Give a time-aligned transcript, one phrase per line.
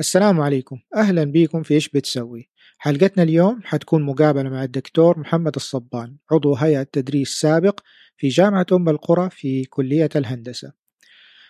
[0.00, 0.78] السلام عليكم.
[0.96, 6.82] أهلا بكم في إيش بتسوي؟ حلقتنا اليوم حتكون مقابلة مع الدكتور محمد الصبان عضو هيئة
[6.82, 7.80] تدريس سابق
[8.16, 10.72] في جامعة أم القرى في كلية الهندسة.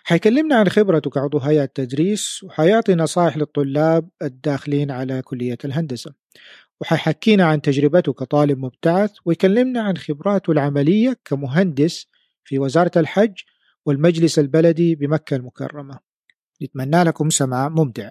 [0.03, 6.13] حيكلمنا عن خبرته كعضو هيئة تدريس وحيعطي نصائح للطلاب الداخلين على كلية الهندسة.
[6.81, 12.07] وحيحكينا عن تجربته كطالب مبتعث ويكلمنا عن خبراته العملية كمهندس
[12.43, 13.33] في وزارة الحج
[13.85, 16.08] والمجلس البلدي بمكة المكرمة.
[16.63, 18.09] نتمنى لكم سماع ممتع.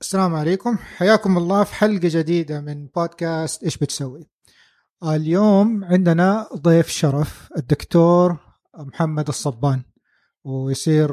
[0.00, 0.76] السلام عليكم.
[0.76, 4.28] حياكم الله في حلقة جديدة من بودكاست إيش بتسوي؟
[5.04, 8.38] اليوم عندنا ضيف شرف الدكتور
[8.78, 9.82] محمد الصبان
[10.44, 11.10] ويصير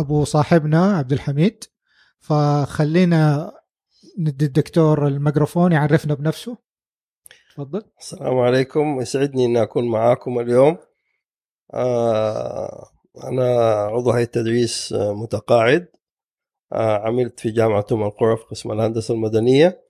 [0.00, 1.64] أبو صاحبنا عبد الحميد.
[2.20, 3.52] فخلينا
[4.18, 6.58] ندي الدكتور الميكروفون يعرفنا بنفسه.
[7.54, 7.82] تفضل.
[8.00, 9.00] السلام عليكم.
[9.00, 10.78] يسعدني إني أكون معاكم اليوم.
[11.74, 12.90] آه
[13.24, 15.88] أنا عضو هيئة تدريس متقاعد.
[16.72, 19.86] آه عملت في جامعة ام القرى في قسم الهندسة المدنية.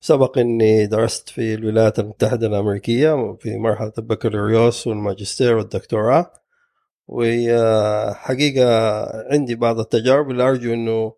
[0.00, 6.32] سبق إني درست في الولايات المتحدة الأمريكية في مرحلة البكالوريوس والماجستير والدكتوراه.
[7.06, 8.66] وحقيقه
[9.32, 11.14] عندي بعض التجارب اللي أرجو إنه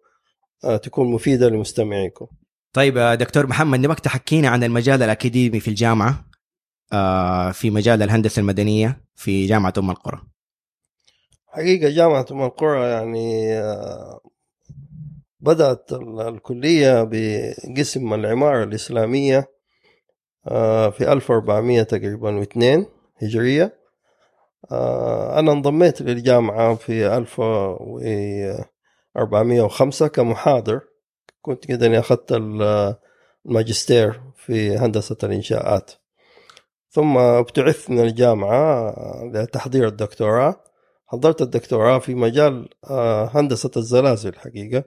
[0.63, 2.27] تكون مفيدة لمستمعيكم.
[2.73, 6.25] طيب دكتور محمد نبغاك تحكينا عن المجال الأكاديمي في الجامعة
[6.93, 10.23] آه، في مجال الهندسة المدنية في جامعة أم القرى.
[11.47, 14.21] حقيقة جامعة أم القرى يعني آه،
[15.41, 15.93] بدأت
[16.29, 19.49] الكلية بقسم العمارة الإسلامية
[20.91, 22.87] في 1400 تقريبا واثنين
[23.23, 23.81] هجرية
[25.39, 27.41] أنا انضميت للجامعة في 1000
[29.17, 30.81] 405 كمحاضر.
[31.43, 32.33] كنت كده اني اخذت
[33.47, 35.91] الماجستير في هندسة الإنشاءات.
[36.91, 38.95] ثم ابتعثت من الجامعة
[39.35, 40.65] لتحضير الدكتوراه.
[41.07, 44.85] حضرت الدكتوراه في مجال آه، هندسة الزلازل حقيقة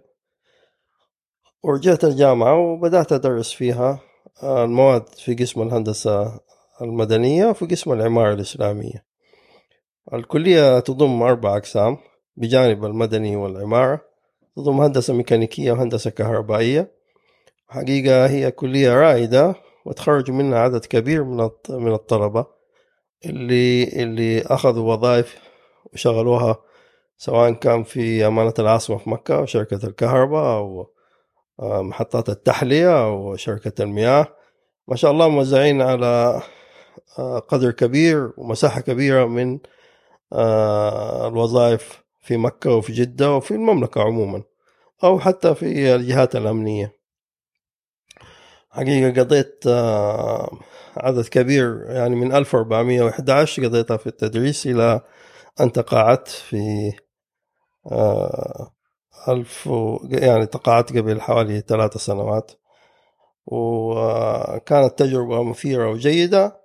[1.64, 4.00] ورجعت الجامعة وبدأت أدرس فيها
[4.44, 6.40] آه، المواد في قسم الهندسة
[6.82, 9.06] المدنية وفي قسم العمارة الإسلامية.
[10.14, 11.98] الكلية تضم أربع أقسام
[12.38, 14.13] بجانب المدني والعمارة.
[14.56, 16.92] تضم هندسة ميكانيكية وهندسة كهربائية.
[17.68, 19.56] حقيقة هي كلية رائدة
[19.86, 22.46] وتخرج منها عدد كبير من من الطلبة
[23.26, 25.38] اللي اللي أخذوا وظائف
[25.94, 26.58] وشغلوها
[27.18, 30.94] سواء كان في أمانة العاصمة في مكة أو شركة الكهرباء أو
[31.60, 34.28] آه، محطات التحلية أو شركة المياه.
[34.88, 36.42] ما شاء الله موزعين على
[37.20, 39.60] آه، قدر كبير ومساحة كبيرة من
[40.34, 44.44] آه، الوظائف في مكة وفي جدة وفي المملكة عموما
[45.04, 46.96] أو حتى في الجهات الأمنية.
[48.70, 50.60] حقيقة قضيت آه،
[50.98, 55.02] عدد كبير يعني من 1411 قضيتها في التدريس إلى
[55.62, 56.92] أن تقاعدت في
[57.92, 58.74] آه،
[59.28, 59.70] ألف
[60.10, 62.52] يعني تقاعدت قبل حوالي ثلاثة سنوات.
[63.46, 66.62] وكانت تجربة مثيرة وجيدة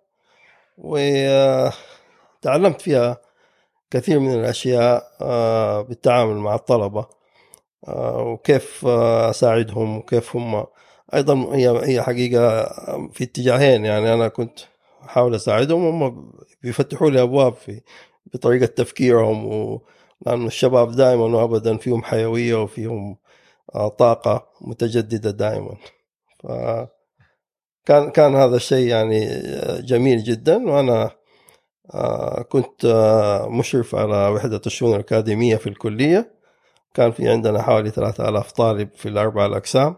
[0.78, 1.80] وتعلمت
[2.80, 3.20] فيها
[3.90, 7.06] كثير من الأشياء آه، بالتعامل مع الطلبة
[7.88, 10.66] آه، وكيف آه، أساعدهم وكيف هم.
[11.14, 12.64] أيضا هي هي حقيقة
[13.12, 14.60] في اتجاهين يعني أنا كنت
[15.04, 16.32] أحاول أساعدهم هم
[16.62, 17.80] بيفتحوا لي أبواب في
[18.34, 19.82] بطريقة تفكيرهم و
[20.26, 23.16] لأن الشباب دائما وابدا فيهم حيوية وفيهم
[23.98, 25.76] طاقة متجددة دائما.
[26.42, 26.46] ف
[27.86, 29.28] كان كان هذا الشيء يعني
[29.80, 31.17] جميل جدا وأنا
[32.48, 36.38] كنت آه، مشرف على وحدة الشؤون الأكاديمية في الكلية.
[36.94, 39.96] كان في عندنا حوالي 3000 طالب في الأربع الأقسام.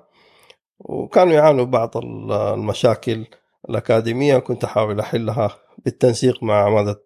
[0.79, 3.27] وكانوا يعانوا بعض المشاكل
[3.71, 4.39] الأكاديمية.
[4.39, 5.51] كنت أحاول أحلها
[5.85, 7.03] بالتنسيق مع عمادة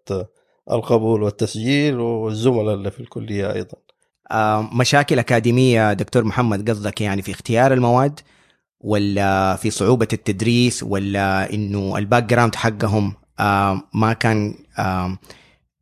[0.70, 3.78] القبول والتسجيل والزملاء اللي في الكلية أيضا.
[4.30, 8.20] آه، مشاكل أكاديمية دكتور محمد قصدك يعني في اختيار المواد
[8.80, 13.23] ولا في صعوبة التدريس ولا إنه ال background حقهم آه،
[13.94, 15.18] ما كان آه،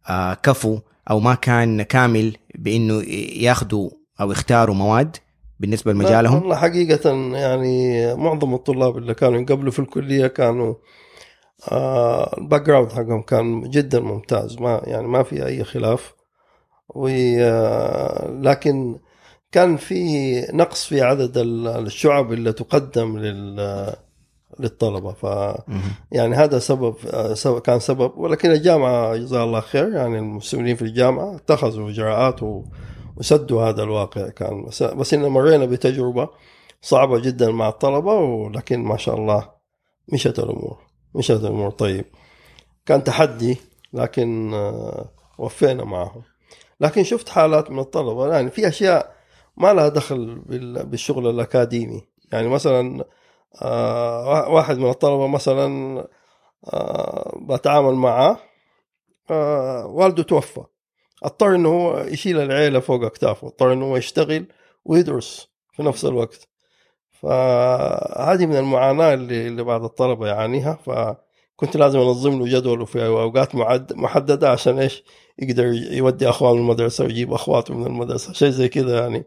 [0.09, 0.79] آه، كفو
[1.11, 3.03] أو ما كان كامل بإنه
[3.43, 3.91] ياخذوا
[4.21, 5.17] أو يختاروا مواد
[5.61, 10.75] بالنسبة لمجالهم؟ والله حقيقة يعني معظم الطلاب اللي كانوا يقبلوا في الكلية كانوا
[12.39, 16.15] ال background حقهم كان جدا ممتاز ما يعني ما في أي خلاف
[18.43, 18.99] لكن
[19.53, 23.95] كان في نقص في عدد الشعب اللي تقدم لل
[24.61, 25.13] للطلبة.
[25.13, 25.23] ف
[26.13, 26.95] يعني هذا سبب
[27.65, 28.13] كان سبب.
[28.19, 29.93] ولكن الجامعة جزاها الله خير.
[29.93, 32.41] يعني المسؤولين في الجامعة اتخذوا اجراءات
[33.17, 34.29] وسدوا هذا الواقع.
[34.29, 36.29] كان بس, بس إن مرينا بتجربة
[36.83, 39.49] صعبة جدا مع الطلبة ولكن ما شاء الله
[40.13, 40.79] مشت الأمور.
[41.15, 41.71] مشت الأمور.
[41.71, 42.05] طيب.
[42.87, 43.57] كان تحدي
[43.93, 45.09] لكن آه،
[45.39, 46.23] وفينا معهم.
[46.81, 48.33] لكن شفت حالات من الطلبة.
[48.35, 49.15] يعني في أشياء
[49.57, 52.03] ما لها دخل بال- بالشغل الأكاديمي.
[52.33, 53.05] يعني مثلا
[53.63, 55.99] آه، واحد من الطلبة مثلا
[56.67, 58.39] آه، بتعامل معه
[59.31, 60.65] آه، والده توفى.
[61.23, 63.47] اضطر إنه هو يشيل العيلة فوق أكتافه.
[63.47, 64.47] اضطر إنه هو يشتغل
[64.85, 66.49] ويدرس في نفس الوقت.
[67.11, 70.79] فهذه من المعاناة اللي اللي بعض الطلبة يعانيها.
[70.85, 73.55] فكنت لازم أنظم له جدوله في أوقات
[73.95, 75.05] محددة عشان إيش؟
[75.39, 78.33] يقدر يودي اخوانه المدرسة ويجيب أخواته من المدرسة.
[78.33, 79.25] شيء زي كذا يعني.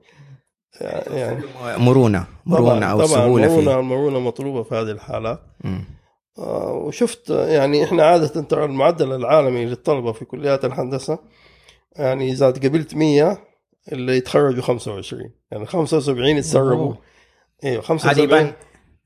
[0.82, 1.44] يعني.
[1.78, 5.40] مرونة مرونة أو طبعا سهولة المرونه في المرونة مطلوبة في هذه الحالات.
[6.38, 11.20] آه، وشفت يعني إحنا عادة ترى المعدل العالمي للطلبة في كليات الهندسة
[11.96, 13.38] يعني إذا قبلت 100
[13.92, 16.94] اللي يتخرجوا 25 يعني 75 يتسربوا.
[17.64, 18.54] أيوه هذه 75 يبان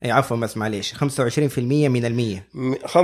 [0.04, 0.94] اي عفوا بس معليش.
[0.94, 2.48] 25% من المية.
[2.86, 3.00] 25%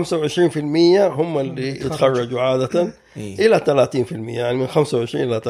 [1.07, 2.95] هم اللي يتخرجوا عادة.
[3.17, 3.47] إيه.
[3.47, 5.41] إلى 30% يعني من 25 إلى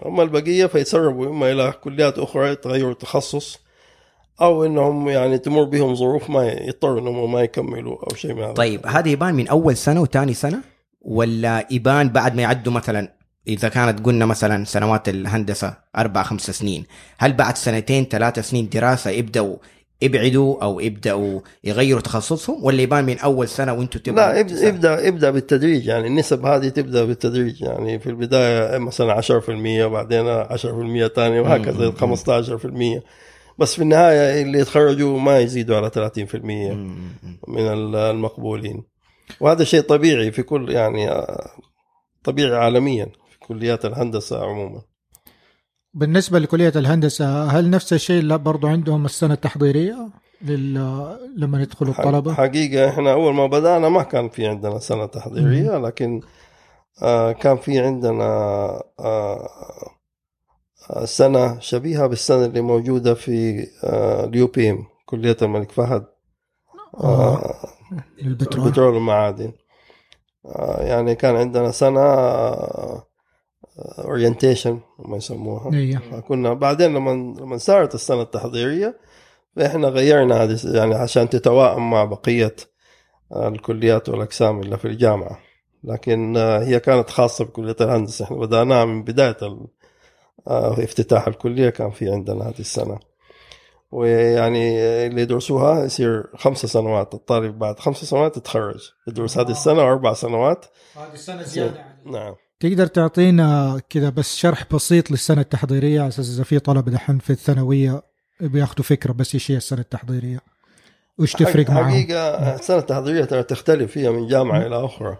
[0.00, 3.58] 30% اما البقية فيتسربوا إما إلى كليات أخرى يتغيروا التخصص
[4.40, 8.52] أو إنهم يعني تمر بهم ظروف ما يضطروا إنهم ما يكملوا أو شيء من هذا.
[8.52, 10.60] طيب هذا يبان من أول سنة وثاني سنة؟
[11.02, 13.12] ولا يبان بعد ما يعدوا مثلا
[13.48, 16.86] إذا كانت قلنا مثلا سنوات الهندسة أربع خمس سنين
[17.18, 19.56] هل بعد سنتين ثلاثة سنين دراسة يبدأوا
[20.02, 25.08] يبعدوا أو يبداوا يغيروا تخصصهم؟ ولا يبان من أول سنة وأنتم تبغوا لا ابدا ابدأ
[25.08, 25.86] ابدأ بالتدريج.
[25.86, 27.62] يعني النسب هذه تبدأ بالتدريج.
[27.62, 33.02] يعني في البداية مثلا 10% بعدين 10% ثانية وهكذا 15%
[33.58, 36.34] بس في النهاية اللي يتخرجوا ما يزيدوا على 30%
[37.48, 38.82] من المقبولين.
[39.40, 41.10] وهذا شيء طبيعي في كل يعني
[42.24, 44.82] طبيعي عالميا في كليات الهندسة عموما.
[45.94, 50.08] بالنسبة لكلية الهندسة هل نفس الشيء لا برضو عندهم السنة التحضيرية
[50.42, 50.74] لل...
[51.36, 56.20] لما يدخلوا الطلبة؟ حقيقة إحنا أول ما بدأنا ما كان في عندنا سنة تحضيرية لكن
[57.02, 58.24] آه، كان في عندنا
[59.00, 59.48] آه،
[60.90, 63.66] آه، سنة شبيهة بالسنة اللي موجودة في
[64.24, 66.04] ال UPM كلية الملك فهد.
[67.00, 67.54] آه،
[68.22, 68.94] للبترول البترول.
[68.94, 69.52] والمعادن.
[70.46, 72.00] آه، يعني كان عندنا سنة
[73.98, 75.72] orientation ما يسموها.
[75.74, 75.98] إيه.
[76.28, 77.10] كنا بعدين لما
[77.40, 78.98] لما صارت السنة التحضيرية
[79.56, 82.56] فإحنا غيرنا هذه يعني عشان تتوائم مع بقية
[83.36, 85.38] الكليات والأقسام اللي في الجامعة.
[85.84, 88.24] لكن آه، هي كانت خاصة بكلية الهندسة.
[88.24, 89.66] إحنا بدأناها من بداية ال-
[90.48, 92.98] آه، افتتاح الكلية كان في عندنا هذه السنة.
[93.92, 97.14] ويعني اللي يدرسوها يصير خمس سنوات.
[97.14, 98.90] الطالب بعد خمس سنوات يتخرج.
[99.08, 100.66] يدرس هذه السنة واربع سنوات.
[100.96, 101.74] هذه السنة
[102.04, 102.34] نعم.
[102.60, 107.30] تقدر تعطينا كذا بس شرح بسيط للسنة التحضيرية على أساس إذا في طلبة دحين في
[107.30, 108.02] الثانوية
[108.40, 110.40] بياخذوا فكرة بس إيش هي السنة التحضيرية؟
[111.18, 115.16] وش تفرق معهم؟ حقيقة السنة التحضيرية ترى تختلف فيها من جامعة إلى أخرى.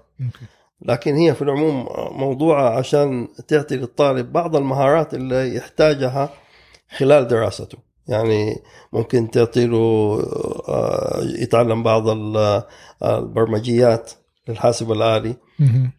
[0.83, 1.87] لكن هي في العموم
[2.21, 6.31] موضوعة عشان تعطي للطالب بعض المهارات اللي يحتاجها
[6.97, 7.79] خلال دراسته.
[8.09, 8.57] يعني
[8.93, 9.79] ممكن تعطي له
[10.69, 12.63] آه، يتعلم بعض ال-
[13.05, 14.13] البرمجيات
[14.51, 15.37] للحاسب الآلي.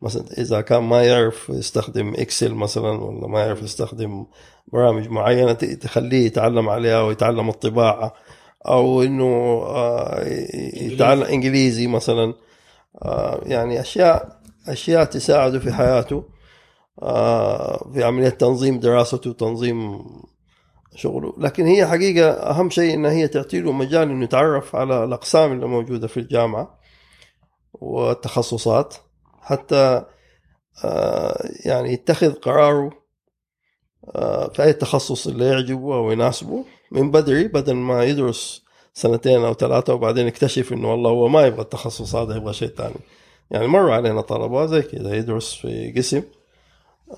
[0.01, 4.25] مثلا إذا كان ما يعرف يستخدم إكسل مثلا ولا ما يعرف يستخدم
[4.74, 8.13] برامج معينة تخليه يتعلم عليها ويتعلم الطباعة.
[8.68, 9.25] أو إنه
[9.68, 10.24] آه،
[10.74, 12.33] يتعلم إنجليزي مثلا.
[13.02, 16.23] آه، يعني أشياء أشياء تساعده في حياته.
[17.02, 19.99] آه، في عملية تنظيم دراسته وتنظيم
[20.95, 21.33] شغله.
[21.37, 25.68] لكن هي حقيقة أهم شيء إنها هي تعطي له مجال إنه يتعرف على الأقسام اللي
[25.68, 26.81] موجودة في الجامعة.
[27.73, 28.95] والتخصصات
[29.42, 30.06] حتى
[30.83, 32.92] آه، يعني يتخذ قراره
[34.16, 36.66] آه، في أي تخصص اللي يعجبه أو يناسبه.
[36.92, 38.63] من بدري بدل ما يدرس
[38.94, 42.95] سنتين أو ثلاثة وبعدين يكتشف إنه والله هو ما يبغى التخصص هذا يبغى شيء ثاني.
[43.51, 46.23] يعني مر علينا طلبة زي كذا يدرس في قسم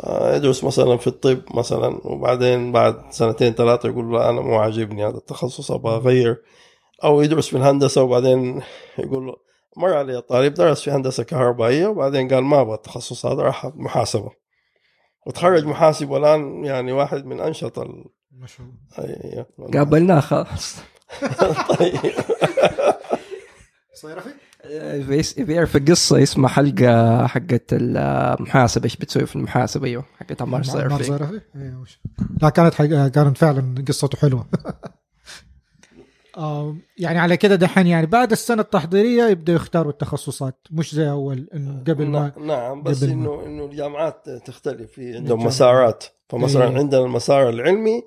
[0.04, 5.06] آه، يدرس مثلا في الطب مثلا وبعدين بعد سنتين ثلاثة يقول لا أنا مو عاجبني
[5.06, 6.42] هذا التخصص أبغى أغير.
[7.04, 8.62] أو يدرس في الهندسة وبعدين
[9.00, 9.43] يقول له
[9.78, 14.32] مر علي طالب درس في هندسة كهربائية وبعدين قال ما أبغى التخصص هذا راح محاسبة.
[15.28, 18.06] وتخرج محاسب والآن يعني واحد من أنشط ال...
[18.32, 19.46] ما شاء الله.
[19.70, 20.76] أي- قابلناه خلاص.
[21.80, 21.96] طيب.
[23.94, 24.30] صيرفي؟
[25.08, 30.64] بيس- بيعرف القصة يسمع حلقة حقت المحاسبة إيش بتسوي في المحاسبة؟ أيوه حقت عمار عمار
[30.64, 32.00] صيرفي صيرفي؟ أيوه وش-
[32.42, 32.86] لا كانت حق...
[32.86, 34.48] كانت فعلا قصته حلوة.
[36.98, 40.68] يعني على كده دحين يعني بعد السنة التحضيرية يبدأوا يختاروا التخصصات.
[40.72, 44.92] مش زي أول انه قبل ما نعم بس انه إنه الجامعات تختلف.
[44.92, 45.46] في عندهم.
[45.46, 46.04] مسارات.
[46.30, 46.78] فمثلا إيه.
[46.78, 48.04] عندنا المسار العلمي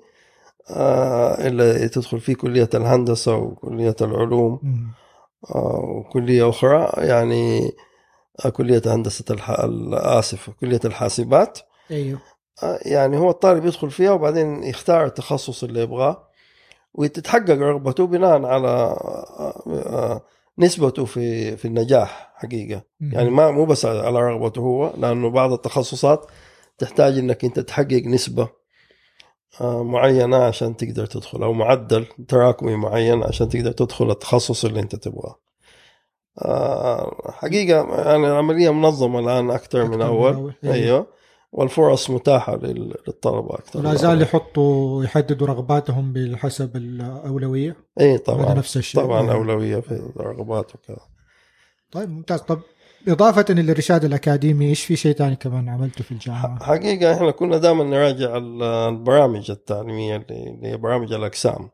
[0.69, 4.61] آه، إلا تدخل فيه كلية الهندسة وكلية العلوم.
[5.55, 6.91] آه، وكلية أخرى.
[6.97, 7.71] يعني
[8.45, 9.55] آه، كلية هندسة الح...
[9.93, 11.59] اسف كلية الحاسبات.
[11.91, 12.19] أيوه.
[12.63, 16.27] آه، يعني هو الطالب يدخل فيها وبعدين يختار التخصص اللي يبغاه.
[16.97, 20.21] وتتحقق رغبته بناء على آه، آه،
[20.59, 23.11] نسبته في في النجاح حقيقة مم.
[23.13, 26.25] يعني ما مو بس على رغبته هو لأنه بعض التخصصات
[26.77, 28.49] تحتاج إنك أنت تحقق نسبة
[29.61, 34.95] آه، معينة عشان تقدر تدخل أو معدل تراكمي معين عشان تقدر تدخل التخصص اللي أنت
[34.95, 35.39] تبغاه
[37.29, 40.53] حقيقة يعني العملية منظمة الآن أكثر من اول أول.
[40.63, 40.75] أيوة.
[40.75, 41.07] أيوه
[41.51, 43.79] والفرص متاحة لل- للطلبة أكثر.
[43.79, 48.53] ولا زال يحطوا يحددوا رغباتهم بحسب الأولوية؟ اي هذا طبعا.
[48.53, 49.01] نفس الشيء.
[49.01, 49.31] طبعا يعني.
[49.31, 50.97] أولوية في الرغبات وكذا.
[51.91, 52.39] طيب ممتاز.
[52.41, 52.59] طب
[53.07, 57.83] إضافة للارشاد الأكاديمي إيش في شيء ثاني كمان عملته في الجامعة؟ حقيقة إحنا كنا دائما
[57.83, 61.69] نراجع ال- البرامج التعليمية اللي برامج الأقسام.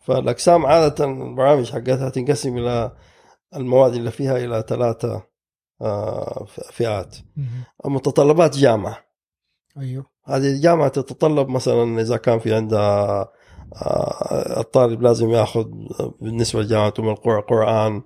[0.00, 2.92] فالأقسام عادة البرامج حقتها تنقسم إلى
[3.56, 5.22] المواد اللي فيها إلى ثلاثة
[6.72, 7.16] فئات.
[7.36, 7.46] مم.
[7.84, 8.98] متطلبات جامعة.
[9.78, 10.06] أيوه.
[10.24, 13.28] هذه الجامعة تتطلب مثلا إذا كان في عندها
[13.76, 15.64] آه، الطالب لازم يأخذ
[16.20, 18.02] بالنسبة لجامعته من القرى قرآن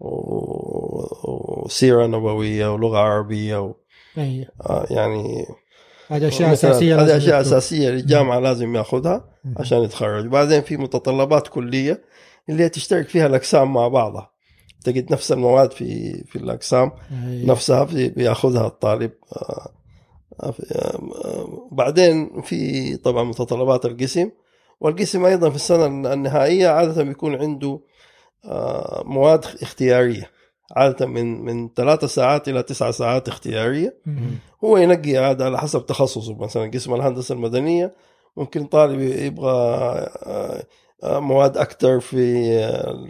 [0.00, 3.74] و- وسيرة نبوية ولغة عربية و-
[4.18, 4.46] أيوه.
[4.70, 5.46] آه، يعني
[6.08, 7.40] هذه أشياء أساسية هذه أشياء.
[7.40, 9.24] أساسية للجامعة لازم يأخذها.
[9.56, 10.26] عشان يتخرج.
[10.26, 12.04] بعدين في متطلبات كلية
[12.48, 14.30] اللي هي تشترك فيها الأقسام مع بعضها.
[14.84, 16.92] تجد نفس المواد في في الأقسام
[17.28, 17.46] أيوة.
[17.50, 19.70] نفسها في- بيأخذها الطالب آه،
[20.42, 20.54] آه،
[21.24, 24.30] آه، بعدين في طبعا متطلبات القسم
[24.80, 27.80] والقسم أيضا في السنة النهائية عادة بيكون عنده
[29.04, 30.30] مواد اختيارية
[30.76, 33.96] عادة من من ثلاثة ساعات إلى تسعة ساعات اختيارية.
[34.64, 37.94] هو ينقي هذا على حسب تخصصه مثلا قسم الهندسة المدنية
[38.36, 40.06] ممكن طالب يبغى
[41.04, 42.16] مواد أكثر في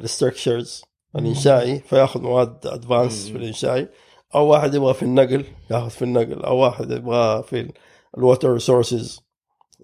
[0.02, 0.82] ال structures
[1.16, 3.88] الإنشائي فياخذ مواد advanced في الإنشائي.
[4.34, 6.42] أو واحد يبغى في النقل ياخذ في النقل.
[6.42, 7.72] أو واحد يبغى في
[8.18, 9.20] ال water resources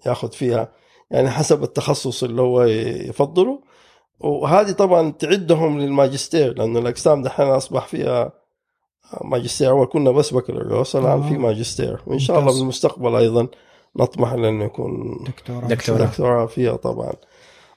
[0.05, 0.71] ياخذ فيها.
[1.11, 3.59] يعني حسب التخصص اللي هو يفضله.
[4.19, 8.31] وهذه طبعا تعدهم للماجستير لأنه الأقسام دحين أصبح فيها
[9.21, 9.69] ماجستير.
[9.69, 11.29] أول كنا بس بكالوريوس الآن آه.
[11.29, 12.01] في ماجستير.
[12.07, 12.53] وإن شاء الله.
[12.53, 13.47] بالمستقبل أيضا
[13.95, 15.67] نطمح لأنه يكون دكتوراه.
[15.67, 16.05] دكتوراه.
[16.05, 17.13] دكتوراه فيها طبعا.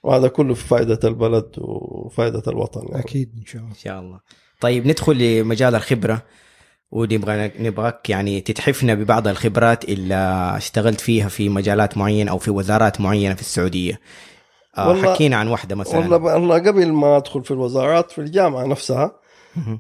[0.03, 2.87] وهذا كله في فائدة البلد وفائدة الوطن.
[2.89, 3.01] يعني.
[3.05, 3.71] أكيد إن شاء الله.
[3.71, 4.21] إن شاء الله.
[4.61, 6.23] طيب ندخل لمجال الخبرة.
[6.93, 10.15] ونبغى نبغاك يعني تتحفنا ببعض الخبرات اللي
[10.57, 14.01] اشتغلت فيها في مجالات معينه أو في وزارات معينة في السعودية.
[14.79, 15.99] آه والله- حكينا عن واحدة مثلا.
[15.99, 19.13] والله والله قبل ما أدخل في الوزارات في الجامعة نفسها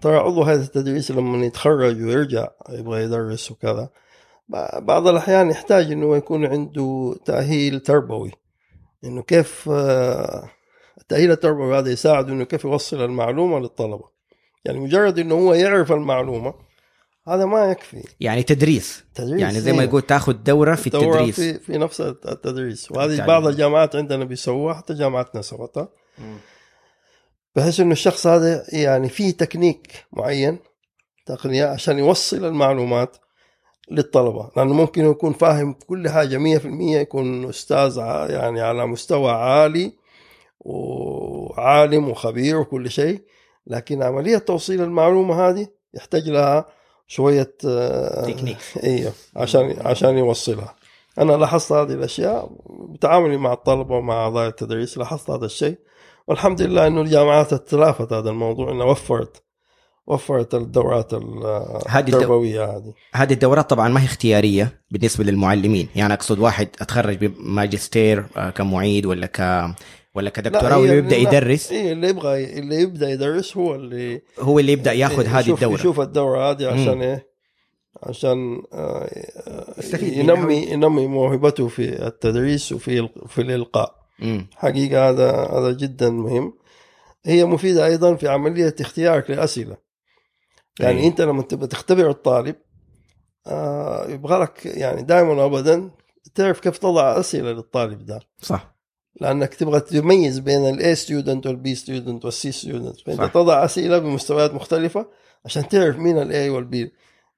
[0.02, 3.88] ترى عضو هيئة التدريس لما يتخرج ويرجع يبغى يدرس وكذا
[4.48, 8.30] ب- بعض الأحيان يحتاج إنه يكون عنده تأهيل تربوي.
[9.04, 10.50] إنه كيف آه،
[10.98, 14.04] التاهيل التربوي هذا يساعده إنه كيف يوصل المعلومة للطلبة.
[14.64, 16.54] يعني مجرد إنه هو يعرف المعلومة
[17.28, 18.04] هذا ما يكفي.
[18.20, 19.04] يعني تدريس.
[19.14, 19.88] تدريس يعني زي ما إيه.
[19.88, 21.40] يقول تاخذ دورة في دورة التدريس.
[21.40, 22.92] في في نفس التدريس.
[22.92, 23.26] وهذه التعليم.
[23.26, 25.88] بعض الجامعات عندنا بيسووها حتى جامعتنا سوتها
[27.56, 30.58] بحيث إنه الشخص هذا يعني في تكنيك معين
[31.26, 33.16] تقنية عشان يوصل المعلومات.
[33.90, 39.92] للطلبة لأنه ممكن يكون فاهم كل حاجة 100% يكون أستاذ ع- يعني على مستوى عالي
[40.60, 43.20] وعالم وخبير وكل شيء
[43.66, 46.66] لكن عملية توصيل المعلومة هذه يحتاج لها
[47.06, 48.56] شوية آه، تكنيك.
[48.84, 50.74] أيوه عشان عشان يوصلها
[51.18, 52.50] أنا لاحظت هذه الأشياء
[52.88, 55.78] بتعاملي مع الطلبة ومع اعضاء التدريس لاحظت هذا الشيء
[56.28, 59.42] والحمد لله إنه الجامعات تلافت هذا الموضوع انها وفرت
[60.06, 61.14] وفرت الدورات
[61.94, 62.92] التربوية هذه.
[63.14, 65.88] هذه الدورات طبعا ما هي اختيارية بالنسبة للمعلمين.
[65.96, 69.70] يعني أقصد واحد أتخرج بماجستير آه، كمعيد ولا ك
[70.14, 74.92] ولا كدكتوراه ويبدأ يدرس؟ إيه اللي يبغى اللي يبدأ يدرس هو اللي هو اللي يبدأ
[74.92, 75.74] ياخذ إيه، هذه الدورة.
[75.74, 77.02] يشوف الدورة هذه عشان.
[77.02, 77.30] إيه؟
[78.02, 79.10] عشان آه،
[80.02, 81.06] ينمي ينمي.
[81.06, 83.94] موهبته في التدريس وفي في الإلقاء.
[84.18, 84.46] مم.
[84.56, 86.52] حقيقة هذا هذا جدا مهم.
[87.24, 89.89] هي مفيدة أيضا في عملية اختيارك للاسئله
[90.80, 91.06] يعني أي.
[91.06, 92.56] أنت لما تبغى تختبر الطالب
[93.46, 95.90] آه يبغى لك يعني دائما وابدا
[96.34, 98.20] تعرف كيف تضع أسئلة للطالب ده.
[98.38, 98.74] صح.
[99.20, 103.26] لأنك تبغى تميز بين ال A student وال B student وال C student فانت صح.
[103.32, 105.06] تضع أسئلة بمستويات مختلفة
[105.44, 106.92] عشان تعرف مين ال A وال B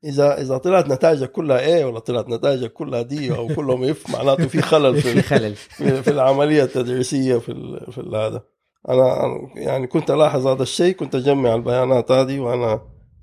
[0.05, 4.47] إذا إذا طلعت نتائجك كلها A ولا طلعت نتائجك كلها D أو كلهم F معناته
[4.47, 5.55] في خلل في في خلل.
[5.57, 8.43] في, في العملية التدريسية في ال- في هذا.
[8.89, 12.81] أنا يعني كنت ألاحظ هذا الشيء كنت أجمع البيانات هذه وأنا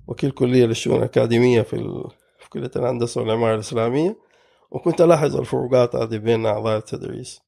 [0.10, 4.18] وكيل كلية للشؤون الأكاديمية في ال- في كلية الهندسة والعمارة الإسلامية
[4.72, 7.42] وكنت ألاحظ الفروقات هذه بين أعضاء التدريس.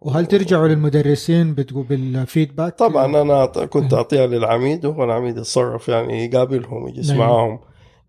[0.00, 6.24] وهل ترجعوا للمدرسين بتقول بالفيدباك طبعا أنا أعط- كنت أعطيها للعميد وهو العميد يتصرف يعني
[6.24, 7.18] يقابلهم يجلس نعم.
[7.18, 7.58] معاهم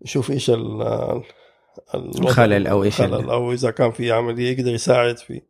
[0.02, 0.82] يشوف ال
[1.94, 5.42] ال- الخلل أو إيش ال- الخلل أو إذا كان في عملية يقدر يساعد في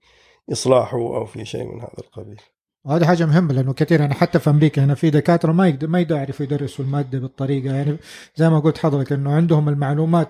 [0.53, 2.41] إصلاحه أو في شيء من هذا القبيل.
[2.89, 6.01] وهذه حاجة مهمة لأنه كثير يعني حتى في أمريكا هنا في دكاترة ما يقدر ما
[6.01, 7.97] يعرفوا يدرسوا المادة بالطريقة يعني
[8.37, 10.29] زي ما قلت حضرتك إنه عندهم المعلومات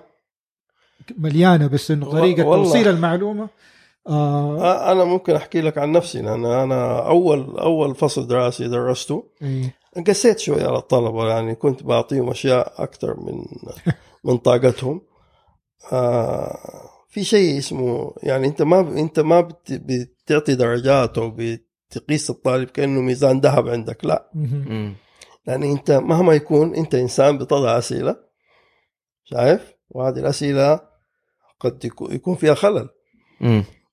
[1.18, 2.42] مليانة بس إنه طريقة.
[2.42, 3.48] توصيل المعلومة
[4.08, 9.74] آه أنا ممكن أحكي لك عن نفسي لأن أنا اول أول فصل دراسي درسته إيه.
[10.06, 13.44] قسيت شوي على الطلبة يعني كنت بعطيهم أشياء أكثر من
[14.24, 15.00] من طاقتهم
[15.92, 16.58] آه
[17.08, 19.72] في شيء اسمه يعني أنت ما أنت ما بت-
[20.26, 21.30] بتعطي درجات أو
[21.90, 24.04] بتقيس الطالب كأنه ميزان ذهب عندك.
[24.04, 24.30] لا.
[25.46, 28.16] لأن أنت مهما يكون أنت إنسان بتضع أسئلة.
[29.24, 30.80] شايف؟ وهذه الأسئلة
[31.60, 32.88] قد يكو- يكون فيها خلل.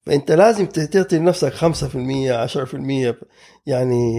[0.05, 3.15] فأنت لازم تعطي لنفسك 5% 10%
[3.65, 4.13] يعني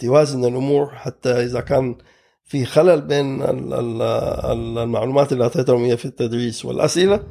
[0.00, 1.96] توازن الأمور حتى إذا كان
[2.44, 4.02] في خلل بين ال- ال-
[4.52, 7.22] ال- المعلومات اللي أعطيتهم هي في التدريس والأسئلة.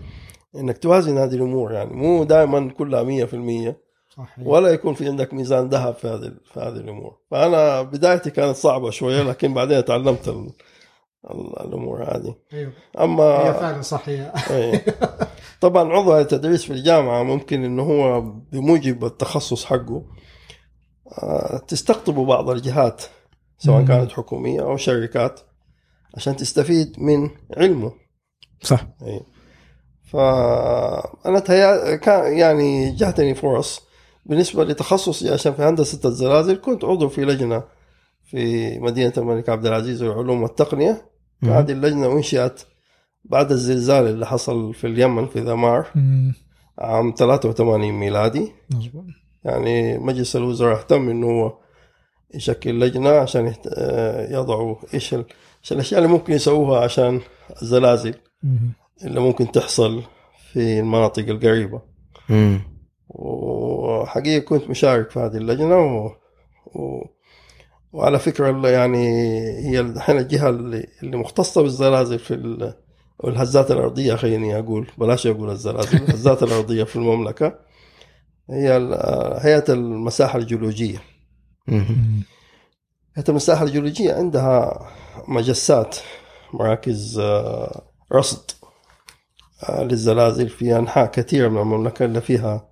[0.56, 3.88] إنك توازن هذه الأمور يعني مو دائما كلها 100%
[4.19, 4.47] صحيح.
[4.47, 7.17] ولا يكون في عندك ميزان ذهب في هذه في هذه الأمور.
[7.31, 10.51] فأنا بدايتي كانت صعبة شوية لكن بعدين تعلمت ال-
[11.31, 12.35] ال- الأمور هذه.
[12.53, 12.71] أيوه.
[12.99, 14.85] اما هي فعلا صحيح إيه.
[15.61, 20.03] طبعا عضو التدريس في الجامعة ممكن إنه هو بموجب التخصص حقه
[21.23, 23.03] آه، تستقطبوا بعض الجهات
[23.57, 23.88] سواء مم.
[23.88, 25.39] كانت حكومية أو شركات
[26.15, 27.91] عشان تستفيد من علمه.
[28.61, 28.88] صح.
[29.03, 29.21] إيه.
[30.11, 33.81] فأنا تهيأ كان يعني جاتني فرص
[34.29, 37.63] بالنسبة لتخصصي عشان في هندسة الزلازل كنت عضو في لجنة
[38.24, 41.05] في مدينة الملك عبد العزيز للعلوم والتقنية.
[41.43, 42.62] هذه اللجنة أنشئت
[43.25, 45.88] بعد الزلزال اللي حصل في اليمن في ذمار.
[46.79, 49.03] عام 83 ميلادي مظبوط
[49.43, 51.57] يعني مجلس الوزراء اهتم إنه هو
[52.33, 55.25] يشكل لجنة عشان يهت- آه، يضعوا إيش ال-
[55.63, 57.21] إيش الأشياء اللي ممكن يسووها عشان
[57.62, 58.13] الزلازل.
[59.05, 60.03] اللي ممكن تحصل
[60.53, 61.81] في المناطق القريبة
[62.29, 62.61] مم.
[64.01, 66.12] وحقيقة كنت مشارك في هذه اللجنة و...
[66.66, 67.05] و...
[67.94, 69.07] وعلى فكرة يعني
[69.70, 72.74] هي الحين الجهة اللي, اللي مختصة بالزلازل في ال...
[73.24, 77.59] أو الهزات الأرضية خليني أقول بلاش أقول الزلازل الهزات الأرضية في المملكة
[78.50, 78.72] هي
[79.42, 81.01] هيئة المساحة الجيولوجية.
[83.16, 84.79] هيئة المساحة الجيولوجية عندها
[85.27, 85.98] مجسات
[86.53, 87.81] مراكز آه،
[88.14, 88.51] رصد
[89.70, 92.69] آه، للزلازل في أنحاء كثيرة من المملكة اللي فيها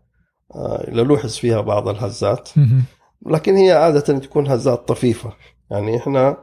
[0.58, 2.50] آه، لوحظ فيها بعض الهزات.
[3.26, 5.34] لكن هي عادة تكون هزات طفيفة.
[5.72, 6.38] يعني إحنا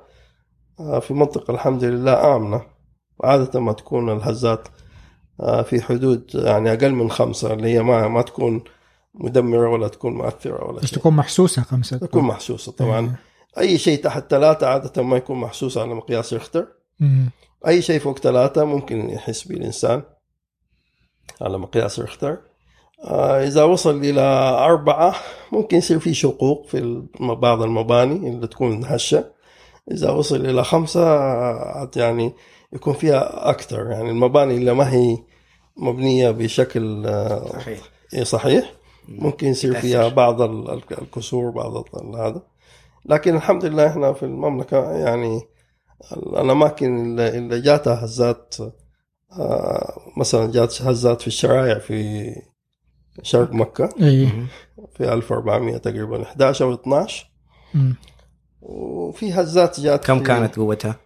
[0.81, 2.63] آه، في منطقة الحمد لله آمنة.
[3.19, 4.69] وعادة ما تكون الهزات
[5.41, 8.65] آه، في حدود يعني أقل من خمسة اللي هي ما ما تكون
[9.15, 10.99] مدمرة ولا تكون مؤثرة ولا بس شيء.
[10.99, 11.97] تكون محسوسة خمسة.
[11.99, 13.15] تكون محسوسة طبعا.
[13.59, 16.67] أي شيء تحت ثلاثة عادة ما يكون محسوس على مقياس ريختر.
[17.67, 20.03] أي شيء فوق ثلاثة ممكن يحس به الإنسان
[21.41, 22.39] على مقياس ريختر
[23.47, 24.21] إذا وصل إلى
[24.65, 25.15] أربعة
[25.53, 29.25] ممكن يصير في شقوق في بعض المباني اللي تكون هشة
[29.91, 32.33] إذا وصل إلى خمسة آه، يعني
[32.73, 33.91] يكون فيها أكثر.
[33.91, 35.19] يعني المباني اللي ما هي
[35.77, 37.79] مبنية بشكل آه، صحيح.
[38.23, 38.73] صحيح.
[39.09, 40.09] ممكن يصير فيها.
[40.09, 41.85] بعض ال- ال- الكسور بعض
[42.17, 42.43] هذا.
[43.07, 45.41] لكن الحمد لله إحنا في المملكة يعني
[46.17, 48.55] الأماكن اللي جاتها هزات
[49.39, 52.25] آه، مثلا جات هزات في الشرايع في
[53.23, 53.89] شرق مكة.
[54.03, 54.47] اي مم.
[54.97, 57.31] في 1400 تقريبا 11 أو 12
[57.75, 57.95] مم.
[58.63, 60.97] وفي هزات جات كم في- كانت قوتها؟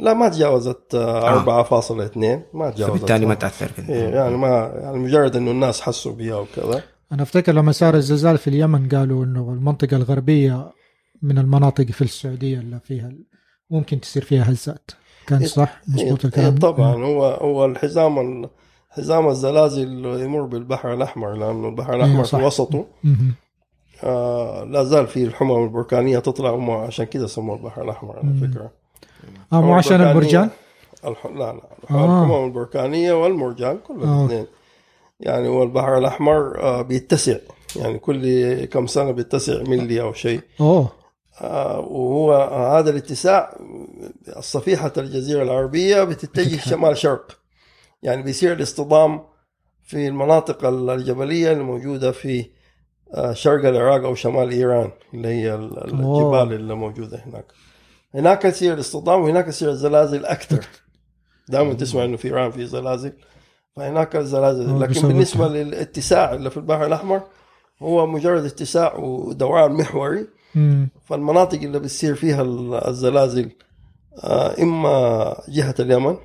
[0.00, 2.96] لا ما تجاوزت آه، 4.2 ما تجاوزت.
[2.96, 6.82] فبالتالي ما تأثر إيه، يعني ما يعني مجرد إنه الناس حسوا بها وكذا.
[7.12, 10.72] أنا أفتكر لما صار الزلزال في اليمن قالوا إنه المنطقة الغربية
[11.22, 13.12] من المناطق في السعودية اللي فيها
[13.70, 14.90] ممكن تصير فيها هزات.
[15.26, 18.50] كان إيه، صح؟ مضبوط إيه، الكلام؟ إيه طبعا هو هو الحزام ال-
[18.90, 22.38] حزام الزلازل يمر بالبحر الأحمر لأنه البحر الأحمر صح.
[22.38, 22.84] في وسطه.
[24.04, 28.48] آه لا زال فيه الحمم البركانية تطلع هم عشان كذا سموه البحر الأحمر على مم.
[28.50, 28.70] فكرة
[29.52, 30.50] آه مو عشان البركانية- المرجان
[31.06, 31.26] الح...
[31.26, 32.04] لا لا آه.
[32.22, 34.20] الحمم البركانية والمرجان كل آه.
[34.20, 34.46] الاثنين
[35.20, 37.36] يعني هو البحر الأحمر آه بيتسع
[37.76, 40.88] يعني كل كم سنة بيتسع ملي أو شيء أوه
[41.40, 42.34] آه، وهو
[42.76, 43.56] هذا الاتساع
[44.40, 47.38] صفيحة الجزيرة العربية بتتجه شمال شرق
[48.02, 49.20] يعني بيصير الاصطدام
[49.82, 52.50] في المناطق الجبلية الموجودة في
[53.14, 55.84] آه، شرق العراق أو شمال إيران اللي هي أوه.
[55.84, 57.44] الجبال اللي موجودة هناك.
[58.14, 60.66] هناك يصير الاصطدام وهناك يصير الزلازل أكثر.
[61.48, 63.12] دائما تسمع إنه في إيران في زلازل.
[63.76, 64.70] فهناك الزلازل.
[64.70, 67.22] أوه، لكن بالنسبة للاتساع اللي في البحر الأحمر
[67.82, 70.26] هو مجرد اتساع ودوران محوري.
[70.54, 70.88] مم.
[71.04, 72.42] فالمناطق اللي بتصير فيها
[72.88, 73.50] الزلازل
[74.24, 76.16] آه، إما جهة اليمن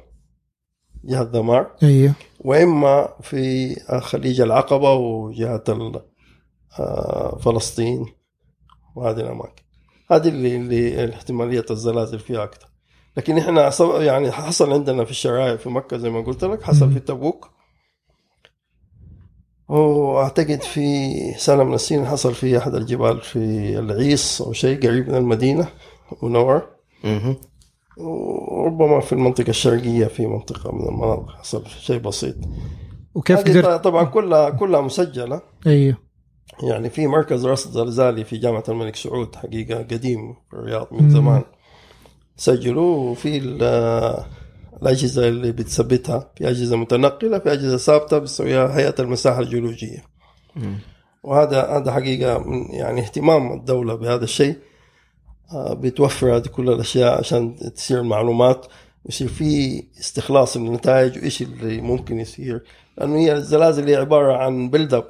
[1.05, 1.71] جهة دمار.
[1.83, 2.13] أيوه.
[2.39, 5.63] وإما في خليج العقبة وجهة
[6.79, 8.05] آه، فلسطين
[8.95, 9.63] وهذه الأماكن.
[10.11, 12.67] هذه اللي اللي احتماليه الزلازل فيها أكثر.
[13.17, 13.71] لكن إحنا
[14.03, 17.49] يعني حصل عندنا في الشرايع في مكة زي ما قلت لك حصل في تبوك.
[19.69, 23.39] وأعتقد في سنة من السنين حصل في أحد الجبال في
[23.79, 25.67] العيص أو شيء قريب من المدينة
[26.23, 26.75] منور.
[27.97, 32.35] وربما في المنطقة الشرقية في منطقة من المناطق حصل شيء بسيط.
[33.15, 35.41] وكيف قدرت طبعا كلها كلها مسجلة.
[35.67, 35.97] أيوه.
[36.63, 41.43] يعني في مركز رصد زلزالي في جامعة الملك سعود حقيقة قديم في الرياض من زمان.
[42.37, 44.25] سجلوا وفي ال-
[44.81, 50.03] الأجهزة اللي بتثبتها في أجهزة متنقلة في أجهزة ثابتة بتسويها هيئة المساحة الجيولوجية.
[50.55, 50.77] مم.
[51.23, 54.55] وهذا هذا حقيقة من يعني اهتمام الدولة بهذا الشيء.
[55.53, 58.65] بتوفر هذه كل الأشياء عشان تصير المعلومات
[59.05, 62.63] ويصير في استخلاص النتائج وإيش اللي ممكن يصير.
[62.97, 65.07] لأنه هي الزلازل هي عبارة عن build up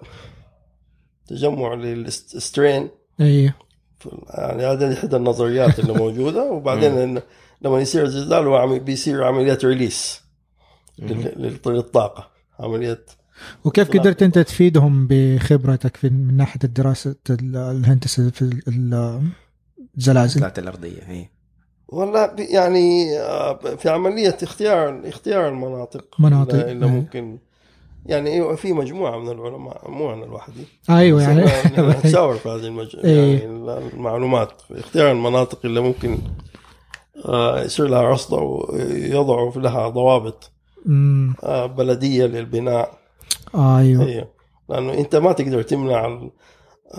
[1.27, 2.89] تجمع لل strain
[3.21, 3.53] أيوه
[4.29, 6.43] يعني هذه إحدى النظريات اللي موجودة.
[6.51, 7.21] وبعدين
[7.61, 10.21] لما يصير زلزال هو عم- بيصير عمليه release
[10.99, 12.27] لل- للطاقه
[12.59, 13.05] عمليه
[13.65, 18.61] وكيف قدرت أنت تفيدهم بخبرتك في من ناحية الدراسه ال- الهندسة في
[19.97, 21.25] ال- ال- الزلازل الذات الأرضية هي
[21.87, 26.05] والله ب- يعني آه، في عملية اختيار اختيار المناطق.
[26.19, 26.53] مناطق.
[26.53, 26.91] اللي اللي إيه.
[26.91, 27.37] ممكن.
[28.05, 30.63] يعني في مجموعة من العلماء مو أنا لوحدي.
[30.89, 31.45] أيوه يعني.
[31.91, 32.95] نتشاور في هذه المج...
[33.03, 33.39] إيه.
[33.39, 33.45] يعني
[33.93, 34.61] المعلومات.
[34.61, 36.17] في اختيار المناطق اللي ممكن
[37.25, 40.51] آه، يصير لها رصد ويضعوا لها ضوابط
[41.43, 42.97] آه، بلدية للبناء.
[43.55, 44.05] أيوه.
[44.05, 44.27] أيوه
[44.69, 46.31] لأنه أنت ما تقدر تمنع ال-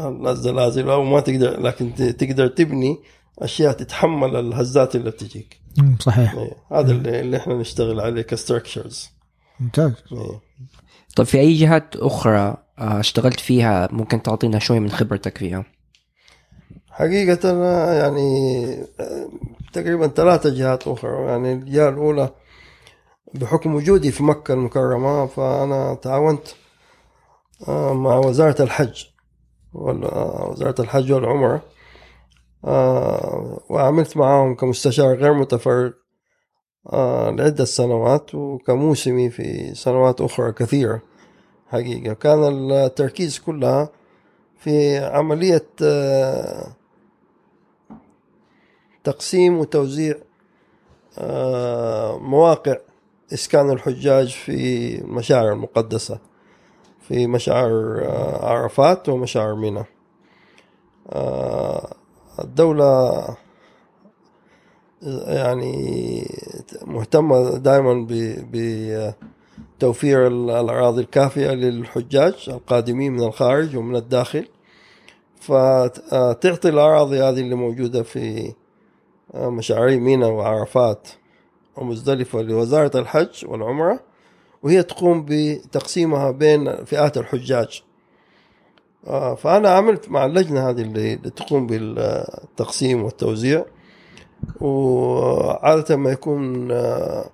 [0.01, 2.99] الزلازل أو ما تقدر لكن ت- تقدر تبني
[3.39, 5.61] أشياء تتحمل الهزات اللي بتجيك.
[6.01, 6.35] صحيح.
[6.35, 6.57] إيه.
[6.73, 9.09] هذا اللي, اللي إحنا نشتغل عليه كستركشرز
[9.61, 9.93] ممتاز.
[11.17, 15.65] طيب في أي جهات أخرى آه، اشتغلت فيها ممكن تعطينا شوي من خبرتك فيها؟
[16.91, 19.29] حقيقة أنا يعني آه،
[19.73, 21.27] تقريبا ثلاثة جهات أخرى.
[21.27, 22.31] يعني الجهة الأولى
[23.35, 26.49] بحكم وجودي في مكة المكرمة فأنا تعاونت
[27.69, 29.05] آه، مع وزارة الحج.
[29.77, 31.62] وزارة الحج والعمرة.
[32.65, 35.91] آه، وعملت معهم كمستشار غير متفرغ
[36.93, 41.03] آه، لعدة سنوات وكموسمي في سنوات أخرى كثيرة
[41.69, 42.15] حقيقة.
[42.15, 43.89] كان التركيز كلها
[44.59, 46.67] في عملية آه،
[49.05, 50.15] تقسيم وتوزيع
[52.21, 52.77] مواقع
[53.33, 56.19] إسكان الحجاج في المشاعر المقدسة.
[57.09, 59.85] في مشاعر آه، عرفات ومشاعر منى
[61.12, 61.95] آه،
[62.38, 63.25] الدولة
[65.27, 66.27] يعني
[66.83, 68.07] مهتمة دائما
[69.79, 74.49] بتوفير الأراضي الكافية للحجاج القادمين من الخارج ومن الداخل.
[75.40, 78.53] فتعطي الأراضي هذه اللي موجودة في
[79.35, 81.09] مشاعر مينا وعرفات
[81.77, 84.01] ومزدلفة لوزارة الحج والعمرة.
[84.67, 87.83] وهي تقوم بتقسيمها بين فئات الحجاج.
[89.07, 93.65] آه، فأنا عملت مع اللجنة هذه اللي تقوم بالتقسيم والتوزيع.
[94.61, 97.31] وعادة ما يكون آه،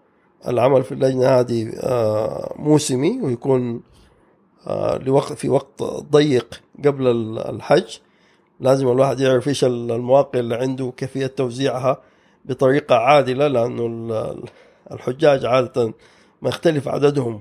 [0.49, 3.83] العمل في اللجنة هذه آه، موسمي ويكون
[5.01, 7.97] لوقت في وقت ضيق قبل ال- الحج.
[8.61, 12.01] لازم الواحد يعرف إيش المواقع اللي عنده وكيفية توزيعها
[12.45, 14.43] بطريقة عادلة لأنه ال-
[14.93, 15.93] الحجاج عادة
[16.43, 17.41] ما يختلف عددهم.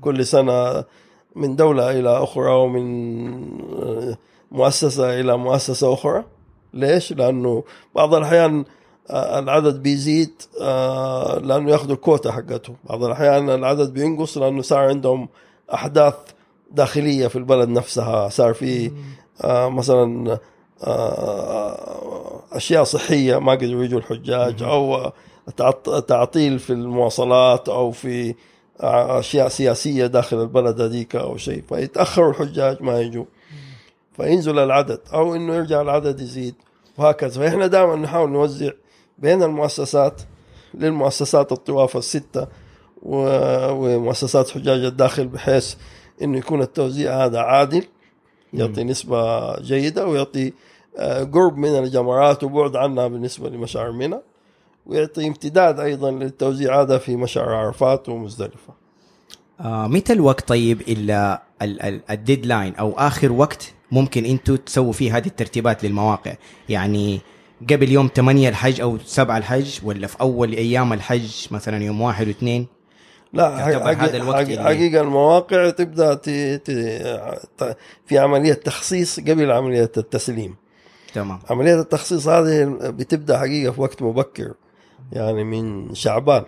[0.00, 0.84] كل سنة
[1.36, 3.34] من دولة إلى أخرى ومن
[3.82, 4.18] آه،
[4.52, 6.24] مؤسسة إلى مؤسسة أخرى.
[6.74, 7.64] ليش؟ لأنه
[7.94, 8.64] بعض الأحيان
[9.10, 12.76] آه، العدد بيزيد آه، لأنه يأخذوا الكوتا حقتهم.
[12.90, 15.28] بعض الأحيان العدد بينقص لأنه صار عندهم
[15.74, 16.14] أحداث
[16.70, 18.28] داخلية في البلد نفسها.
[18.28, 18.90] صار في
[19.44, 20.38] مثلا
[22.52, 25.12] أشياء صحية ما قدروا يجوا الحجاج أو
[26.08, 28.34] تعطيل في المواصلات أو في
[28.80, 33.24] أشياء سياسية داخل البلد هذيك أو شيء فيتأخروا الحجاج ما يجوا.
[34.16, 36.54] فينزل العدد أو إنه يرجع العدد يزيد
[36.98, 37.40] وهكذا.
[37.40, 38.70] فإحنا دائما نحاول نوزع
[39.18, 40.22] بين المؤسسات
[40.74, 42.46] للمؤسسات الطواف الستة
[43.02, 45.74] ومؤسسات حجاج الداخل بحيث
[46.22, 47.84] إنه يكون التوزيع هذا عادل
[48.52, 50.52] يعطي نسبة جيدة ويعطي
[50.96, 54.20] آه، قرب من الجمرات وبعد عنها بالنسبة لمشاعر منى
[54.86, 58.74] ويعطي امتداد أيضا للتوزيع هذا في مشاعر عرفات ومزدلفة.
[59.60, 65.16] آه متى الوقت طيب إلا ال- ال- الديدلاين أو آخر وقت ممكن أنتوا تسووا فيه
[65.16, 66.32] هذه الترتيبات للمواقع؟
[66.68, 67.20] يعني
[67.70, 72.26] قبل يوم 8 الحج أو 7 الحج ولا في أول أيام الحج مثلا يوم واحد
[72.28, 72.66] واثنين؟
[73.32, 76.28] لا حقيقة, هذا الوقت حقيقة, المواقع تبدأ ت...
[76.30, 76.70] ت...
[77.58, 80.56] ت- في عملية تخصيص قبل عملية التسليم.
[81.14, 81.38] تمام.
[81.50, 84.52] عملية التخصيص هذه بتبدأ حقيقة في وقت مبكر.
[85.12, 86.44] يعني من شعبان.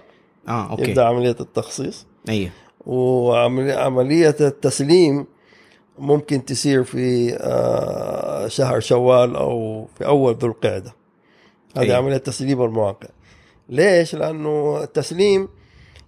[0.48, 0.82] آه أوكي.
[0.82, 2.06] يبدأ عملية التخصيص.
[2.28, 2.50] أيوه
[2.86, 5.26] وعمليه التسليم
[5.98, 10.94] ممكن تصير في آه، شهر شوال أو في أول ذو القعدة.
[11.76, 11.96] هذه أيوة.
[11.96, 13.08] عملية تسليم المواقع
[13.68, 15.48] ليش؟ لأنه التسليم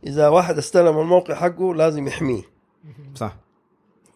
[0.06, 2.42] إذا واحد استلم الموقع حقه لازم يحميه.
[3.14, 3.36] صح.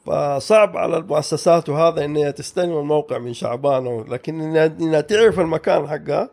[0.07, 6.31] فصعب على المؤسسات وهذا انها تستلم الموقع من شعبان لكن انها تعرف المكان حقها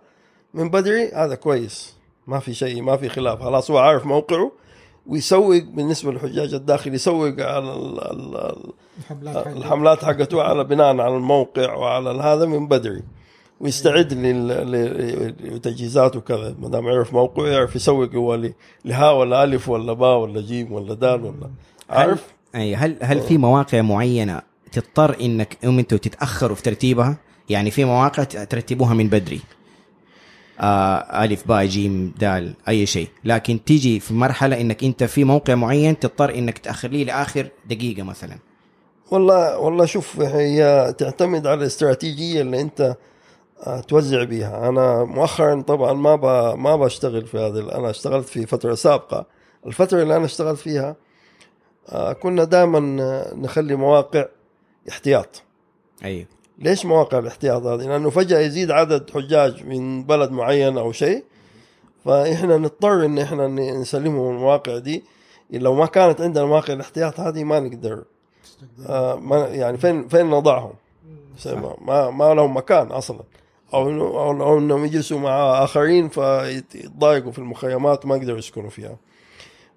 [0.54, 1.95] من بدري هذا كويس.
[2.28, 3.42] ما في شيء ما في خلاف.
[3.42, 4.52] خلاص هو عارف موقعه
[5.08, 10.88] ويسوق بالنسبة للحجاج الداخل يسوق على ال- ال- ال- الحملات حقت- الحملات حقته على بناء
[11.02, 13.04] على الموقع وعلى هذا من بدري.
[13.60, 16.56] ويستعد لل- ل- لتجهيزات وكذا.
[16.60, 18.40] ما دام يعرف موقعه يعرف يسوق هو
[18.86, 21.50] لها ولا ألف ولا باء ولا جيم ولا دال ولا.
[21.90, 22.24] عارف؟
[22.56, 27.18] أي هل هل في مواقع معينة تضطر إنك أنتوا تتأخروا في ترتيبها؟
[27.50, 29.42] يعني في مواقع ترتبوها من بدري.
[30.60, 33.08] آه ألف باء جيم دال أي شيء.
[33.24, 38.04] لكن تيجي في مرحلة إنك أنت في موقع معين تضطر إنك تاخر ليه لآخر دقيقة
[38.04, 38.38] مثلا.
[39.12, 42.96] والله والله شوف هي تعتمد على الاستراتيجية اللي أنت
[43.68, 44.70] آه، توزع بيها.
[44.70, 46.26] أنا مؤخرا طبعا ما ب...
[46.60, 49.26] ما بشتغل في هذا أنا اشتغلت في فترة سابقة.
[49.66, 50.96] الفترة اللي أنا اشتغلت فيها
[51.90, 52.80] آه، كنا دائما
[53.36, 54.26] نخلي مواقع
[54.90, 55.44] احتياط.
[56.04, 56.26] أيوه
[56.60, 61.24] ليش مواقع الاحتياط هذه؟ لأنه فجأة يزيد عدد حجاج من بلد معين أو شيء
[62.06, 65.04] فإحنا نضطر إن إحنا نسلمهم المواقع دي
[65.50, 68.04] لو ما كانت عندنا مواقع الاحتياط هذه ما نقدر
[68.90, 70.74] آه ما يعني فين فين نضعهم؟
[71.46, 73.20] ما ما, ما لهم مكان أصلا
[73.74, 78.98] أو انه أو أو إنهم يجلسوا مع آخرين فيتضايقوا في المخيمات وما يقدروا يسكنوا فيها.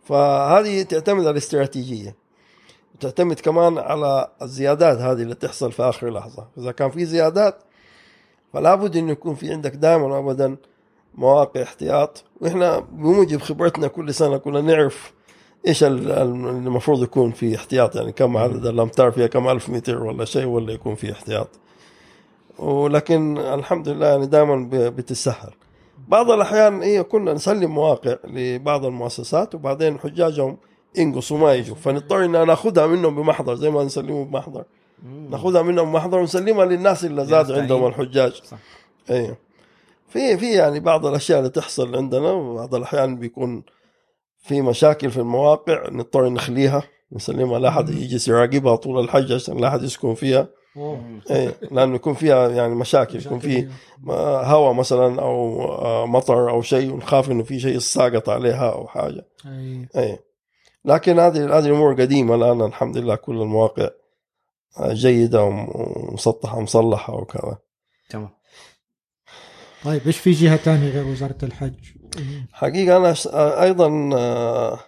[0.04, 2.14] فهذه تعتمد على الاستراتيجية.
[3.00, 6.46] تعتمد كمان على الزيادات هذه اللي تحصل في آخر لحظة.
[6.58, 7.62] إذا كان في زيادات
[8.52, 10.56] فلا بد إنه يكون في عندك دائما وابدا
[11.14, 12.24] مواقع احتياط.
[12.40, 15.12] وإحنا بموجب خبرتنا كل سنة كنا نعرف
[15.66, 17.96] إيش ال- ال- المفروض يكون في احتياط.
[17.96, 21.48] يعني كم عدد الامتار فيها؟ كم ألف متر ولا شيء ولا يكون في احتياط.
[22.58, 25.50] ولكن الحمد لله يعني دائما بتسهل.
[26.08, 30.56] بعض الأحيان هي كنا نسلم مواقع لبعض المؤسسات وبعدين حجاجهم
[30.96, 34.64] ينقصوا ما يجوا فنضطر إن ناخذها منهم بمحضر زي ما نسلمهم بمحضر.
[35.30, 38.32] نأخذها منهم بمحضر ونسلمها للناس اللي زاد عندهم الحجاج.
[38.32, 38.58] صح.
[39.10, 39.36] أيوه
[40.08, 43.62] في في يعني بعض الأشياء اللي تحصل عندنا وبعض الأحيان بيكون
[44.38, 49.82] في مشاكل في المواقع نضطر نخليها نسلمها لاحد يجلس يراقبها طول الحج عشان لا أحد
[49.82, 50.48] يسكن فيها.
[51.30, 51.54] إيه.
[51.70, 53.68] لأنه يكون فيها يعني مشاكل يكون في
[54.44, 59.26] هواء مثلا أو آه، مطر أو شيء ونخاف إنه في شيء ساقط عليها أو حاجة.
[59.96, 60.18] أي.
[60.88, 63.88] لكن هذه هذه الأمور قديمة الآن الحمد لله كل المواقع
[64.78, 67.58] آه، جيدة وم- ومسطحة مصلحة وكذا
[68.10, 68.28] تمام
[69.84, 71.74] طيب إيش في جهة ثانية غير وزارة الحج؟
[72.52, 74.78] حقيقة أنا آه، أيضا آه،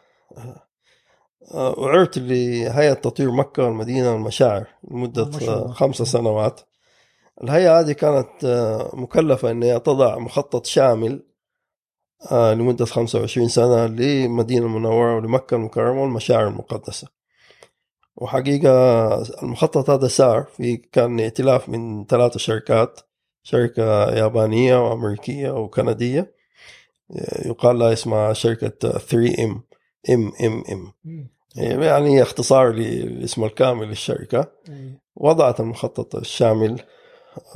[1.54, 5.70] أعرت لهيئة تطوير مكة والمدينة والمشاعر لمدة ما شاء الله.
[5.70, 6.60] آه، خمس سنوات
[7.44, 8.28] الهيئة هذه كانت
[8.94, 11.22] مكلفة أنها تضع مخطط شامل
[12.32, 17.08] لمدة 25 سنة للمدينة المنورة ولمكة المكرمة والمشاعر المقدسة.
[18.16, 18.72] وحقيقة
[19.42, 23.00] المخطط هذا سار في كان ائتلاف من ثلاثة شركات
[23.42, 26.34] شركة يابانية وأمريكية وكندية.
[27.16, 29.60] آه، يقال لها اسمها شركة 3M
[30.10, 30.92] إم إم إم
[31.56, 34.52] يعني اختصار للاسم الكامل للشركة.
[35.16, 36.80] وضعت المخطط الشامل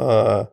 [0.01, 0.53] آه، آه،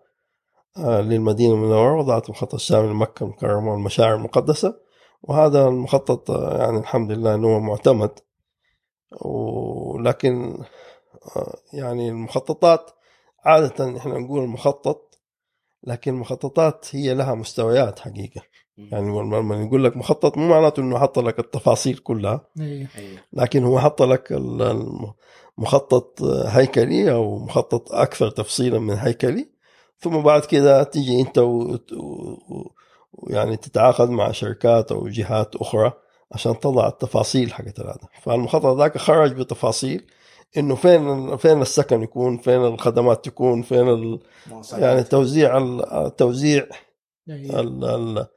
[0.77, 4.75] للمدينة المنورة وضعت المخطط الشامل لمكة المكرمة والمشاعر المقدسة.
[5.23, 8.11] وهذا المخطط آه، يعني الحمد لله أنه هو معتمد.
[9.21, 10.63] ولكن
[11.35, 12.91] آه، يعني المخططات
[13.45, 15.19] عادة إحنا نقول المخطط
[15.83, 18.41] لكن المخططات هي لها مستويات حقيقة.
[18.77, 22.47] يعني لما نقول لك مخطط مو معناته إنه حط لك التفاصيل كلها.
[22.59, 23.17] أي.
[23.33, 24.27] لكن هو حط لك
[25.57, 29.51] مخطط هيكلي أو مخطط أكثر تفصيلا من هيكلي.
[30.01, 31.37] ثم بعد كده تيجي انت
[33.13, 35.91] ويعني تتعاقد مع شركات أو جهات أخرى
[36.31, 40.05] عشان تضع التفاصيل حقت هذا فالمخطط ذاك خرج بتفاصيل
[40.57, 44.19] انه فين فين السكن يكون فين الخدمات تكون فين ال
[44.81, 46.67] يعني توزيع ال- توزيع.
[47.29, 48.27] ال- ال-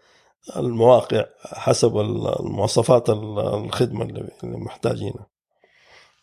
[0.56, 5.26] المواقع حسب ال- المواصفات ال- الخدمة اللي اللي محتاجينها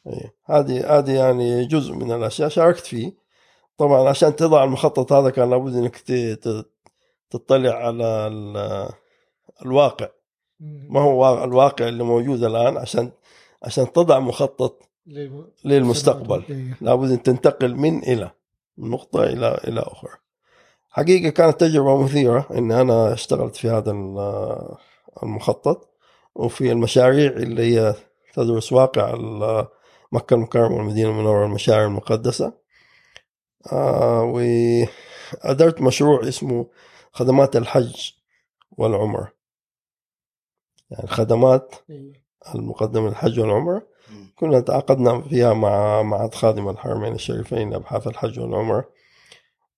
[0.08, 0.34] إيه.
[0.46, 3.21] هذه هذه يعني جزء من الأشياء شاركت فيه
[3.82, 5.96] طبعا عشان تضع المخطط هذا كان لابد إنك
[7.30, 8.90] تطلع على ال-
[9.66, 10.08] الواقع.
[10.90, 13.12] ما هو وا- الواقع اللي موجود الآن عشان
[13.64, 14.84] عشان تضع مخطط
[15.66, 16.44] للمستقبل.
[16.82, 18.32] لابد إن تنتقل من إلى
[18.78, 20.12] من نقطة إلى إلى أخرى.
[20.90, 24.76] حقيقة كانت تجربة مثيرة إن أنا اشتغلت في هذا ال-
[25.24, 25.90] المخطط
[26.36, 27.96] وفي المشاريع اللي هي
[28.34, 29.16] تدرس واقع
[30.12, 32.61] مكة المكرمة والمدينة المنورة المشاعر المقدسة.
[34.22, 36.68] وأدرت مشروع اسمه
[37.12, 38.12] خدمات الحج
[38.72, 39.32] والعمرة.
[40.90, 42.14] يعني خدمات إيه.
[42.56, 43.88] المقدمة للحج والعمرة.
[44.36, 48.90] كنا تعاقدنا فيها مع معهد خادم الحرمين الشريفين لأبحاث الحج والعمرة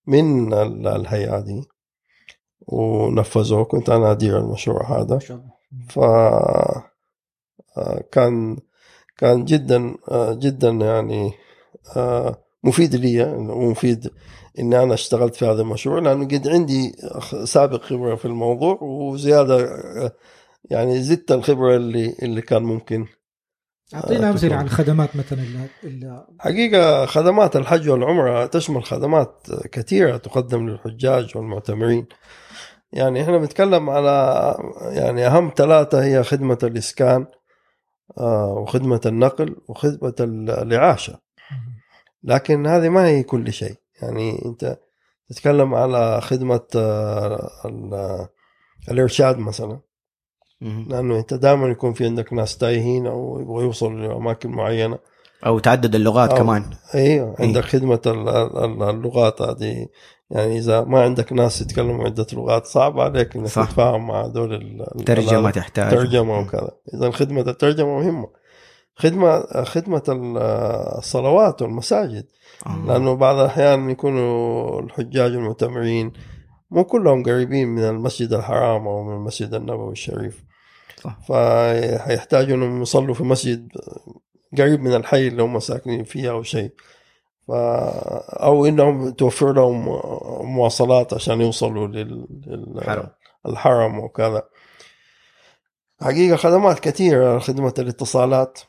[0.07, 1.63] من ال- الهيئة دي
[2.67, 3.63] ونفذوه.
[3.65, 5.19] كنت أنا أدير المشروع هذا.
[5.89, 5.99] ف
[7.77, 8.57] آه، كان
[9.17, 11.33] كان جدا آه، جدا يعني
[11.97, 14.11] آه، مفيد لي ومفيد
[14.59, 16.95] إني أنا اشتغلت في هذا المشروع لأنه قد عندي
[17.43, 20.11] سابق خبرة في الموضوع وزيادة آه،
[20.71, 23.05] يعني زدت الخبرة اللي اللي كان ممكن
[23.95, 24.59] أعطينا آه، أمثلة تفضل.
[24.59, 25.43] عن خدمات مثلا
[25.83, 32.05] اللي- حقيقة خدمات الحج والعمرة تشمل خدمات كثيرة تقدم للحجاج والمعتمرين
[32.93, 37.25] يعني إحنا بنتكلم على يعني أهم ثلاثة هي خدمة الإسكان
[38.17, 41.19] آه، وخدمة النقل وخدمة ال- الإعاشة
[42.23, 43.75] لكن هذه ما هي كل شيء.
[44.01, 44.77] يعني أنت
[45.29, 48.27] تتكلم على خدمة آه، ال-
[48.91, 49.79] الإرشاد مثلا.
[50.61, 54.99] لأنه أنت دائما يكون في عندك ناس تايهين أو يبغوا يوصلوا لأماكن معينة.
[55.45, 56.65] أو تعدد اللغات أو- كمان.
[56.95, 57.45] أيوه إيه.
[57.45, 59.87] عندك ال- ال- اللغات هذه.
[60.29, 63.65] يعني إذا ما عندك ناس يتكلموا عدة لغات صعب عليك إنك صح.
[63.69, 65.91] تتفاهم مع هذول ال- ترجمة ال- تحتاج.
[65.91, 66.71] ترجمة وكذا.
[66.93, 68.27] إذا خدمه الترجمة مهمة.
[68.95, 70.37] خدمة ال-
[70.97, 72.25] الصلوات والمساجد
[72.65, 72.83] آه.
[72.87, 76.13] لأنه بعض الأحيان يكونوا الحجاج المعتمرين
[76.71, 80.43] مو كلهم قريبين من المسجد الحرام أو من المسجد النبوي الشريف
[81.01, 81.17] صح.
[81.27, 83.67] فيحتاجوا انهم يصلوا في مسجد
[84.57, 86.71] قريب من الحي اللي هم ساكنين فيه أو شيء
[87.47, 87.51] ف...
[87.51, 89.85] أو إنهم توفر لهم
[90.55, 92.27] مواصلات عشان يوصلوا لل...
[92.47, 92.83] لل...
[92.83, 93.07] حرم.
[93.47, 94.43] الحرم وكذا
[96.01, 98.59] حقيقة خدمات كثيرة خدمة الاتصالات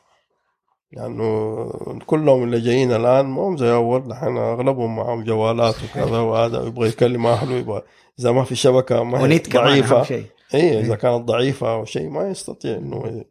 [0.95, 6.63] يعني كلهم اللي جايين الآن ما هم زي أول نحن أغلبهم معهم جوالات وكذا وهذا
[6.63, 7.81] يبغى يكلم أهله يبغى
[8.19, 10.03] إذا ما في شبكة ما هي ضعيفة.
[10.03, 10.25] شيء.
[10.53, 13.23] اي إذا كانت ضعيفة أو شيء ما يستطيع إنه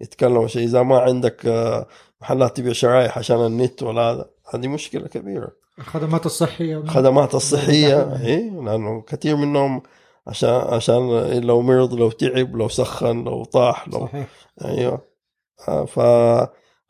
[0.00, 0.64] يتكلم شيء.
[0.64, 1.86] إذا ما عندك آه،
[2.20, 5.48] محلات تبيع شرايح عشان النت ولا هذا هذه مشكلة كبيرة.
[5.78, 6.76] الخدمات الصحية.
[6.76, 9.82] الخدمات الصحية اي لأنه كثير منهم
[10.26, 11.08] عشان عشان
[11.40, 14.26] لو مرض لو تعب لو سخن لو طاح لو صحيح.
[14.64, 15.00] أيوه.
[15.68, 15.84] آه،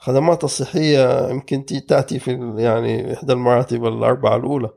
[0.02, 4.70] فخدمات الصحيه يمكن تي- تأتي في يعني إحدى المراتب الأربعة الأولى.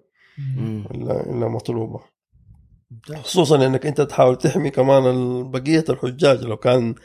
[0.91, 1.99] الا مطلوبة.
[3.23, 6.95] خصوصا إنك أنت تحاول تحمي كمان بقية الحجاج لو كان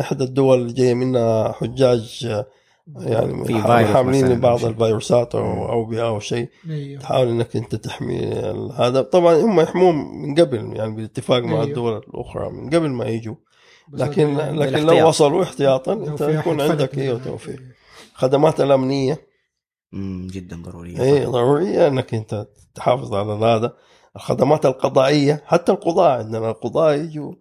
[0.00, 2.28] إحدى الدول جاية منها حجاج
[2.96, 4.68] يعني في حاملين شيء.
[4.68, 5.34] الفيروسات.
[5.34, 8.20] أو اوبئه أو شيء أيوه تحاول إنك أنت تحمي
[8.78, 11.64] هذا طبعا هم يحمون من قبل يعني بالاتفاق مع أيوه.
[11.64, 13.34] الدول الأخرى من قبل ما يجوا
[13.92, 15.08] لكن هذا- لكن لو.
[15.08, 17.18] وصلوا احتياطا انت يكون عندك إيوه.
[17.24, 17.60] توفيق
[18.14, 19.26] خدمات الأمنية
[19.92, 20.26] مم.
[20.32, 21.24] جدا ضرورية اي.
[21.24, 23.72] ضرورية إنك أنت تحافظ على هذا
[24.16, 27.34] الخدمات القضائية حتى القضاء عندنا القضاء يجوا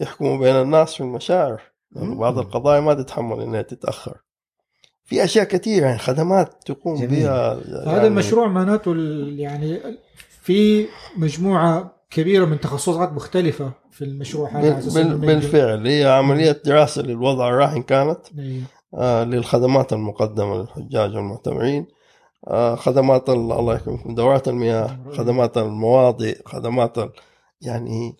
[0.00, 1.60] يحكموا بين الناس في المشاعر
[1.96, 2.14] يعني.
[2.14, 4.16] بعض القضايا ما تتحمل إنها تتأخر
[5.04, 7.08] في أشياء كثيرة يعني خدمات تقوم جميل.
[7.10, 9.80] بها هذا يعني المشروع معناته ال- يعني
[10.42, 17.82] في مجموعة كبيرة من تخصصات مختلفة في المشروع هذا بالفعل هي عملية دراسة للوضع الراهن
[17.82, 18.62] كانت أيوه.
[18.94, 21.86] آه للخدمات المقدمة للحجاج والمعتمرين
[22.48, 27.12] آه خدمات ال- الله يكرمكم دورات المياه خدمات المواضع خدمات ال-
[27.60, 28.16] يعني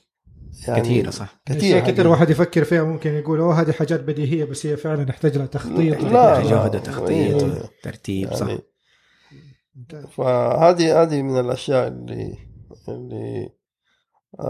[0.68, 4.44] يعني كثيرة صح كثير أشياء كثير الواحد يفكر فيها ممكن يقول أوه هذه حاجات بديهية
[4.44, 6.76] بس هي فعلا يحتاج لها تخطيط لا، جهد.
[6.76, 7.10] وتخطيط
[7.42, 7.62] إيه.
[7.82, 8.60] وترتيب صح يعني
[9.76, 10.04] ممتاز.
[10.04, 12.34] فهذه هذه من الأشياء اللي
[12.88, 13.48] اللي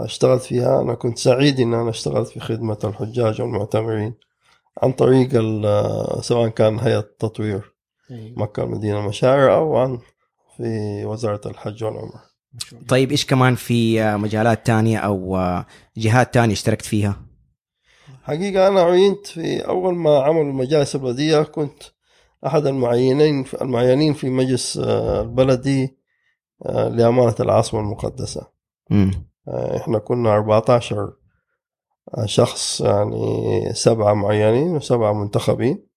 [0.05, 4.13] اشتغلت فيها أنا كنت سعيد إن أنا اشتغلت في خدمة الحجاج والمعتمرين
[4.83, 7.73] عن طريق ال- سواء كان هيئة تطوير
[8.11, 8.39] أيوه.
[8.39, 9.99] مكة المدينة المشاعر أو عن
[10.57, 12.21] في وزارة الحج الله.
[12.87, 15.65] طيب إيش كمان في آه، مجالات تانية أو آه،
[15.97, 17.15] جهات تانية اشتركت فيها
[18.23, 21.83] حقيقة أنا عينت في أول ما عملوا المجالس البلدية كنت
[22.45, 25.97] أحد المعينين المعينين في مجلس آه، البلدي
[26.69, 28.47] لأمانة العاصمة المقدسة
[28.89, 29.11] مم.
[29.47, 31.13] آه، إحنا كنا 14
[32.25, 35.87] شخص يعني سبعة معينين وسبعة منتخبين.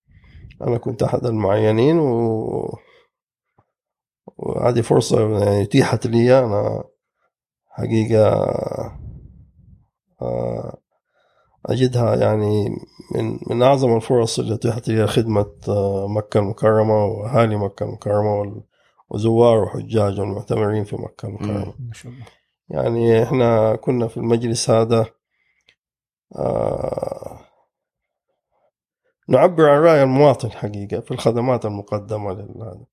[0.63, 2.79] أنا كنت أحد المعينين و
[4.37, 6.85] وهذه فرصة اتيحت لي أنا
[7.69, 8.29] حقيقة
[10.23, 10.79] آه،
[11.67, 12.69] أجدها يعني
[13.15, 18.63] من من أعظم الفرص اللي اتيحت لي خدمة آه، مكة المكرمة وأهالي مكة المكرمة
[19.11, 21.75] وزوار وحجاج والمعتمرين في مكة المكرمة.
[21.79, 22.25] ما شاء الله.
[22.69, 25.07] يعني إحنا كنا في المجلس هذا
[26.37, 27.41] آه،
[29.29, 32.87] نعبر عن رأي المواطن حقيقة في الخدمات المقدمة لهذا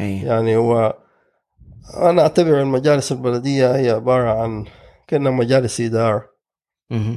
[0.00, 0.22] أي.
[0.22, 0.98] يعني هو
[1.96, 4.64] أنا أعتبر المجالس البلدية هي عبارة عن
[5.06, 6.32] كأنها مجالس إدارة.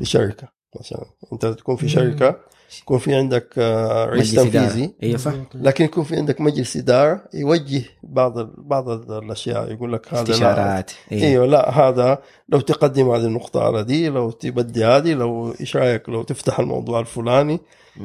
[0.02, 0.48] لشركة
[0.80, 2.40] مثلا أنت تكون في شركة
[2.82, 4.36] يكون في عندك آه، رئيس.
[4.36, 4.94] تنفيذي.
[5.04, 5.34] أيوه صح.
[5.56, 10.92] لكن يكون في عندك مجلس إدارة يوجه بعض ال- بعض الأشياء يقول لك هذا استشارات.
[11.12, 12.18] أيوه إيوه لا هذا
[12.50, 17.00] لو تقدم هذه النقطة على دي لو تبدي هذه لو إيش رأيك؟ لو تفتح الموضوع
[17.00, 17.60] الفلاني.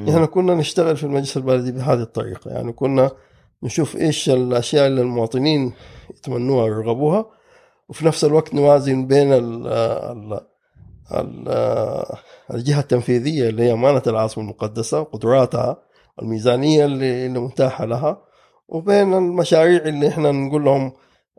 [0.08, 2.50] إحنا كنا نشتغل في المجلس البلدي بهذه الطريقة.
[2.50, 3.10] يعني كنا
[3.62, 5.72] نشوف إيش الأشياء اللي المواطنين
[6.16, 7.26] يتمنوها ويرغبوها
[7.88, 10.40] وفي نفس الوقت نوازن بين ال ال
[11.14, 11.48] ال
[12.54, 15.82] الجهة التنفيذية اللي هي أمانة العاصمة المقدسة وقدراتها
[16.22, 18.22] الميزانية اللي, اللي متاحة لها
[18.68, 20.92] وبين المشاريع اللي إحنا نقول لهم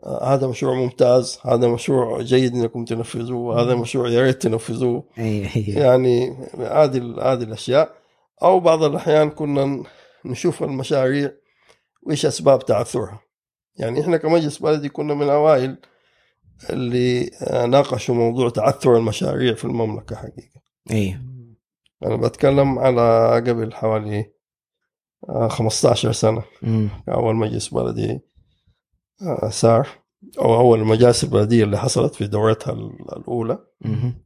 [0.04, 5.04] آه، هذا مشروع ممتاز هذا مشروع جيد إنكم تنفذوه هذا مشروع يا ريت تنفذوه.
[5.68, 7.94] يعني هذه هذه الأشياء.
[8.42, 9.82] أو بعض الأحيان كنا
[10.24, 11.32] نشوف المشاريع
[12.02, 13.20] وإيش أسباب تعثرها.
[13.76, 15.78] يعني إحنا كمجلس بلدي كنا من أوائل
[16.70, 20.60] اللي آه، ناقشوا موضوع تعثر المشاريع في المملكة حقيقة.
[20.90, 21.18] اي
[22.04, 24.32] أنا بتكلم على قبل حوالي
[25.28, 26.42] آه، 15 سنة.
[26.62, 26.88] مم.
[27.08, 28.20] أول مجلس بلدي
[29.22, 29.88] آه، صار
[30.38, 33.58] أو أول المجالس البلدية اللي حصلت في دورتها ال- الأولى.
[33.80, 34.24] مهم.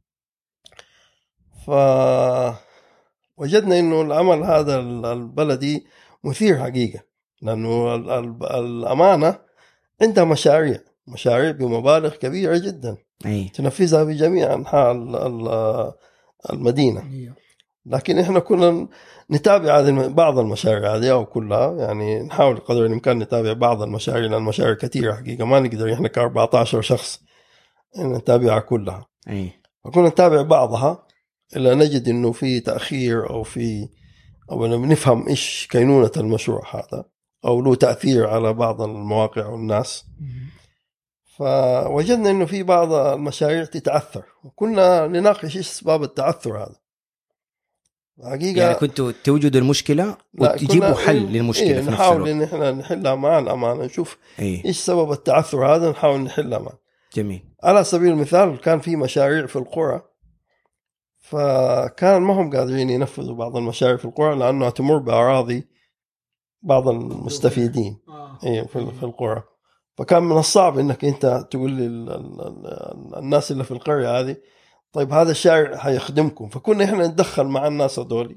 [3.37, 5.85] فوجدنا إنه العمل هذا ال- البلدي
[6.23, 6.99] مثير حقيقة.
[7.41, 9.39] لأنه ال- ال- الأمانة
[10.01, 10.79] عندها مشاريع.
[11.07, 12.97] مشاريع بمبالغ كبيرة جدا.
[13.25, 15.91] اي تنفذها في جميع أنحاء ال- ال-
[16.53, 17.01] المدينة.
[17.85, 18.87] لكن إحنا كنا
[19.31, 21.71] نتابع هذه بعض المشاريع هذه أو كلها.
[21.71, 25.45] يعني نحاول قدر الإمكان نتابع بعض المشاريع لأن المشاريع كثيرة حقيقة.
[25.45, 27.19] ما نقدر إحنا ك 14 شخص
[27.99, 29.05] نتابعها كلها.
[29.29, 29.51] اي
[29.85, 31.03] فكنا نتابع بعضها
[31.55, 33.89] الا نجد إنه في تأخير أو في
[34.51, 37.05] أو إنه بنفهم إيش كينونة المشروع هذا
[37.45, 40.05] أو له تأثير على بعض المواقع والناس.
[41.37, 46.75] فوجدنا إنه في بعض المشاريع تتعثر وكنا نناقش إيش أسباب التعثر هذا.
[48.23, 53.15] حقيقة يعني كنتوا توجدوا المشكلة وتجيبوا حل للمشكلة إيه في نفس نحاول إن إحنا نحلها
[53.15, 56.79] مع الأمانة نشوف اي إيش سبب التعثر هذا نحاول نحلها معه
[57.13, 57.43] جميل.
[57.63, 60.01] على سبيل المثال كان في مشاريع في القرى
[61.19, 65.67] فكان ما هم قادرين ينفذوا بعض المشاريع في القرى لأنها تمر بأراضي
[66.61, 67.99] بعض المستفيدين.
[68.43, 69.43] إيه في في القرى.
[69.97, 72.51] فكان من الصعب إنك أنت تقول للناس
[73.17, 74.35] الناس اللي في القرية هذه
[74.93, 76.49] طيب هذا الشارع حيخدمكم.
[76.49, 78.35] فكنا إحنا نتدخل مع الناس هذول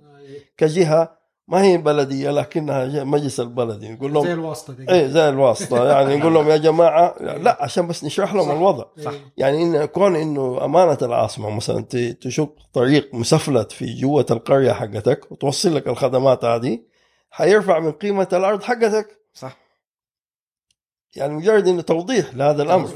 [0.57, 3.89] كجهة ما هي بلدية لكنها جهة مجلس البلدي.
[3.89, 5.89] نقول لهم الواسطة دي إيه زي الواسطة.
[5.93, 8.85] يعني نقول لهم يا جماعة لا عشان بس نشرح لهم الوضع.
[9.05, 9.13] صح.
[9.37, 15.33] يعني إن كون إنه أمانة العاصمة مثلا ت- تشق طريق مسفلت في جوة القرية حقتك
[15.33, 16.79] وتوصل لك الخدمات هذه
[17.31, 19.21] حيرفع من قيمة الأرض حقتك.
[19.35, 19.60] صح.
[21.17, 22.87] يعني مجرد إنه توضيح لهذا الأمر.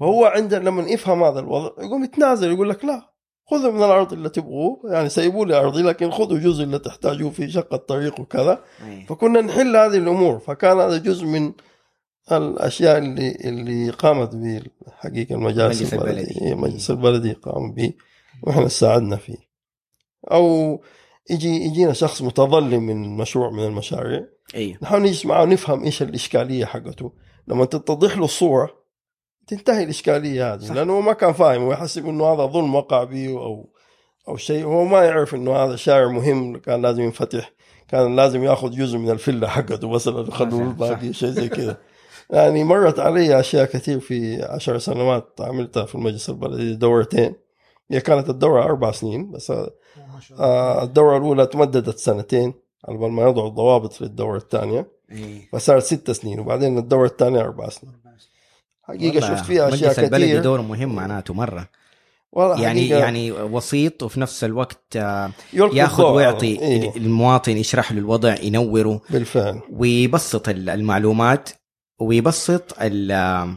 [0.00, 3.10] فهو عنده لما يفهم هذا الوضع يقوم يتنازل يقول لك لا
[3.50, 4.80] خذوا من الأرض اللي تبغوه.
[4.84, 8.64] يعني سيبوا لي أرضي لكن خذوا جزء اللي تحتاجوه في شق الطريق وكذا.
[8.86, 9.06] أي.
[9.08, 10.38] فكنا نحل هذه الأمور.
[10.38, 11.52] فكان هذا جزء من
[12.32, 16.40] الأشياء اللي اللي قامت به حقيقة المجالس المجلس البلدي.
[16.40, 17.92] إيه، المجلس البلدي قام به
[18.42, 19.50] وإحنا ساعدنا فيه.
[20.32, 20.80] أو
[21.30, 24.26] يجي يجينا شخص متظلم من مشروع من المشاريع.
[24.54, 27.12] أيوه نحاول نجلس معه ونفهم إيش الإشكالية حقته.
[27.48, 28.70] لما تتضح له الصورة
[29.46, 30.60] تنتهي الإشكالية هذه.
[30.60, 30.74] صح.
[30.74, 31.62] لأنه هو ما كان فاهم.
[31.62, 33.70] ويحسب إنه هذا ظلم وقع به أو
[34.28, 34.64] أو شيء.
[34.64, 37.52] هو ما يعرف إنه هذا شارع مهم كان لازم ينفتح
[37.88, 40.62] كان لازم يأخذ جزء من الفله حقته مثلا يخلوه.
[40.62, 41.76] الباقي شيء زي كذا.
[42.30, 47.34] يعني مرت علي أشياء كثير في عشر سنوات عملتها في المجلس البلدي دورتين.
[47.90, 49.52] هي كانت الدورة أربع سنين بس
[50.40, 52.54] آه، الدورة الأولى تمددت سنتين
[52.88, 54.99] على بال ما يضعوا الضوابط للدوره الثانية.
[55.12, 57.94] اي فصارت ست سنين وبعدين الدورة الثانية أربع سنين.
[58.82, 60.42] حقيقة شفت فيها أشياء مجلس البلدي كثير.
[60.42, 61.68] دوره مهم معناته مرة.
[62.32, 62.98] والله يعني حقيقة.
[62.98, 66.96] يعني وسيط وفي نفس الوقت آه، ياخذ ويعطي إيه.
[66.96, 69.60] المواطن يشرح له الوضع ينوره بالفعل.
[69.72, 71.48] ويبسط ال- المعلومات
[71.98, 73.54] ويبسط ال-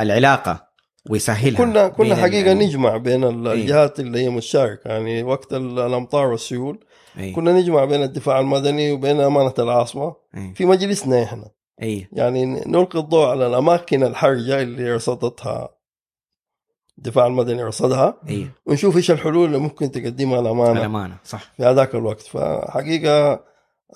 [0.00, 0.68] العلاقة
[1.10, 3.52] ويسهلها كنا كنا حقيقة نجمع بين إيه.
[3.52, 6.84] الجهات اللي هي مشتركه يعني وقت ال- الأمطار والسيول.
[7.18, 11.50] اي كنا نجمع بين الدفاع المدني وبين أمانة العاصمة اي في مجلسنا إحنا.
[11.82, 15.68] اي يعني نلقي الضوء على الأماكن الحرجة اللي رصدتها
[16.98, 20.80] الدفاع المدني رصدها اي ونشوف إيش الحلول اللي ممكن تقدمها الأمانة.
[20.80, 21.52] الأمانة صح.
[21.56, 22.20] في هذاك الوقت.
[22.20, 23.32] فحقيقة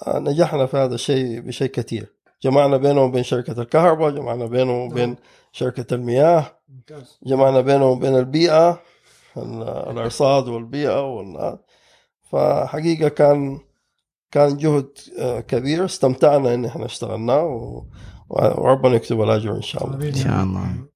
[0.06, 2.06] آه، نجحنا في هذا الشيء بشيء كثير.
[2.42, 5.16] جمعنا بينه وبين شركة الكهرباء جمعنا بينه وبين
[5.52, 6.46] شركة المياه
[7.22, 8.80] جمعنا بينه وبين البيئة
[9.36, 10.48] ال- الأرصاد
[12.33, 13.59] فحقيقة كان
[14.31, 15.85] كان جهد آه، كبير.
[15.85, 17.85] استمتعنا إن إحنا اشتغلناه و...
[18.29, 19.97] وربنا يكتب الأجر إن شاء الله.
[19.97, 20.09] آمين.
[20.09, 20.89] إن شاء الله.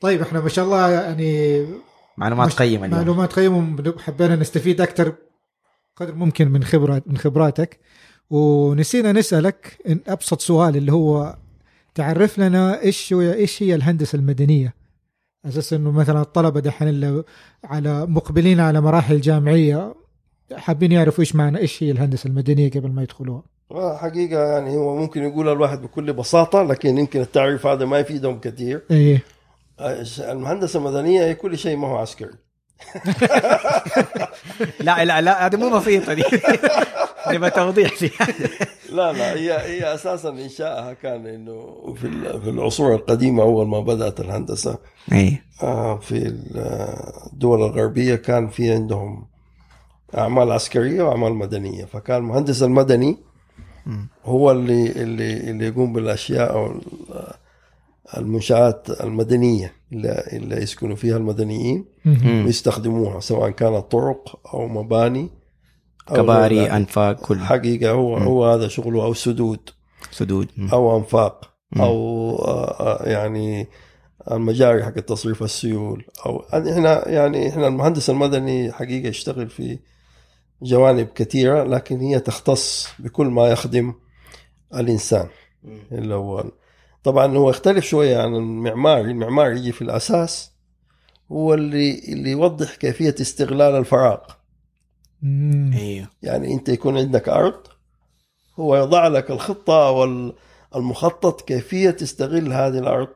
[0.00, 1.64] طيب إحنا ما شاء الله يعني
[2.16, 2.98] معلومات مش- قيمة اليوم.
[3.00, 5.14] معلومات قيمة حبينا نستفيد أكثر
[5.96, 7.80] قدر ممكن من خبرات من خبراتك.
[8.30, 11.36] ونسينا نسألك إن أبسط سؤال اللي هو
[11.94, 14.74] تعرف لنا إيش هو إيش هي الهندسة المدنية؟
[15.46, 17.24] أساس إنه مثلا الطلبة دحين اللي
[17.64, 19.94] على مقبلين على مراحل جامعية
[20.56, 23.42] حابين يعرفوا إيش معنى إيش هي الهندسة المدنية قبل ما يدخلوها.
[23.96, 28.82] حقيقة يعني هو ممكن يقول الواحد بكل بساطة لكن يمكن التعريف هذا ما يفيدهم كثير.
[28.90, 29.22] إيه.
[29.80, 32.47] آه، المهندسة المدنية هي كل شيء ما هو عسكري.
[34.80, 36.22] لا لا لا هذه مو بسيطة دي.
[37.32, 38.10] نبغى توضيح دي.
[38.92, 42.08] لا لا هي هي أساسا إنشائها كان إنه في
[42.40, 44.78] في العصور القديمة أول ما بدأت الهندسة
[45.12, 45.42] إي.
[45.62, 46.34] آه، في
[47.32, 49.24] الدول الغربية كان في عندهم
[50.18, 51.84] أعمال عسكرية وأعمال مدنية.
[51.84, 53.16] فكان المهندس المدني
[54.24, 56.82] هو اللي اللي اللي يقوم بالأشياء أو ال-
[58.16, 61.84] المنشآت المدنية اللي, اللي يسكنوا فيها المدنيين.
[62.24, 65.28] ويستخدموها سواء كانت طرق أو مباني
[66.10, 66.70] أو كباري ذلك.
[66.70, 69.70] أنفاق كل حقيقة هو هو هذا شغله أو سدود
[70.10, 70.68] سدود مم.
[70.68, 71.82] أو أنفاق مم.
[71.82, 71.94] أو
[72.36, 73.68] آه، آه، يعني
[74.30, 79.78] المجاري حق تصريف السيول أو إحنا يعني إحنا المهندس المدني حقيقة يشتغل في
[80.62, 83.94] جوانب كثيرة لكن هي تختص بكل ما يخدم
[84.74, 85.26] الإنسان
[85.92, 86.44] اللي هو
[87.04, 90.52] طبعا هو يختلف شوية عن المعماري المعماري يجي في الأساس
[91.32, 94.18] هو اللي اللي يوضح كيفية استغلال الفراغ.
[95.22, 95.72] مم.
[95.78, 97.60] أيوه يعني أنت يكون عندك أرض
[98.58, 100.32] هو يضع لك الخطة أو
[100.76, 103.08] المخطط كيفية تستغل هذه الأرض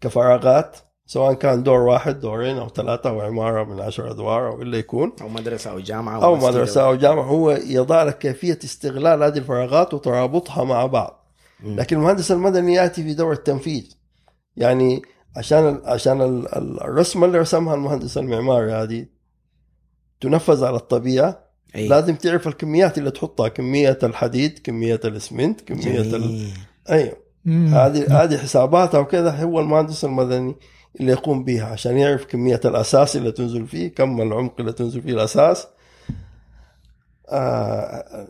[0.00, 0.76] كفراغات
[1.06, 5.12] سواء كان دور واحد دورين أو ثلاثة أو عمارة من عشر أدوار أو اللي يكون.
[5.20, 6.48] أو مدرسة أو جامعة أو مسجد.
[6.48, 7.24] مدرسة أو جامعة.
[7.24, 11.25] هو يضع لك كيفية استغلال هذه الفراغات وترابطها مع بعض.
[11.64, 13.96] لكن المهندس المدني يأتي في دور التنفيذ.
[14.56, 15.02] يعني
[15.36, 19.06] عشان عشان ال- ال- الرسمة اللي رسمها المهندس المعماري هذه
[20.20, 21.46] تنفذ على الطبيعة.
[21.76, 21.88] أي.
[21.88, 26.48] لازم تعرف الكميات اللي تحطها كمية الحديد كمية الاسمنت كمية ال...
[26.90, 27.16] أيوه.
[27.46, 30.56] هذه هذه حساباتها وكذا هو المهندس المدني
[31.00, 35.12] اللي يقوم بها عشان يعرف كمية الأساس اللي تنزل فيه كم العمق اللي تنزل فيه
[35.12, 35.66] الأساس.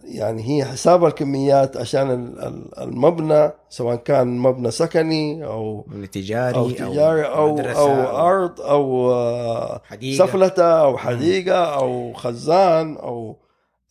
[0.04, 6.70] يعني هي حساب الكميات عشان ال- ال- المبنى سواء كان مبنى سكني أو تجاري أو
[6.70, 10.26] تجاري أو مدرسة أو أرض أو آه، حديقة.
[10.26, 13.36] سفلتة أو حديقة أو خزان أو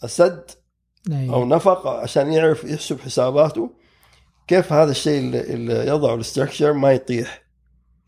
[0.06, 0.51] سد
[1.12, 1.30] أي.
[1.30, 3.70] أو نفق عشان يعرف يحسب حساباته
[4.47, 7.43] كيف هذا الشيء اللي, يضعه الاستراكشر ما يطيح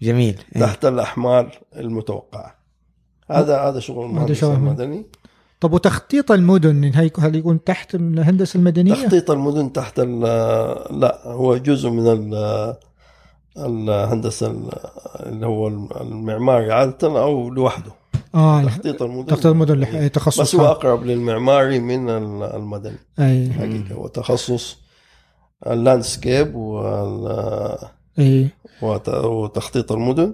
[0.01, 0.61] جميل إيه.
[0.61, 2.57] تحت الأحمال المتوقعة
[3.31, 5.05] هذا هذا شغل المهندس المدني
[5.59, 11.89] طب وتخطيط المدن هي- هل يكون تحت الهندسة المدنية؟ تخطيط المدن تحت لا هو جزء
[11.89, 12.75] من ال-
[13.57, 14.69] الهندسة ال-
[15.25, 15.67] اللي هو
[16.01, 17.91] المعماري عادة أو لوحده.
[18.35, 19.25] آه تخطيط المدن.
[19.25, 22.97] تخطيط المدن لح- بس تخصص هو أقرب للمعماري من ال- المدني.
[23.19, 23.51] أي.
[23.53, 24.77] حقيقة هو تخصص
[25.67, 27.77] اللاندسكيب وال
[28.19, 28.49] أي.
[28.81, 30.33] وت- وتخطيط المدن.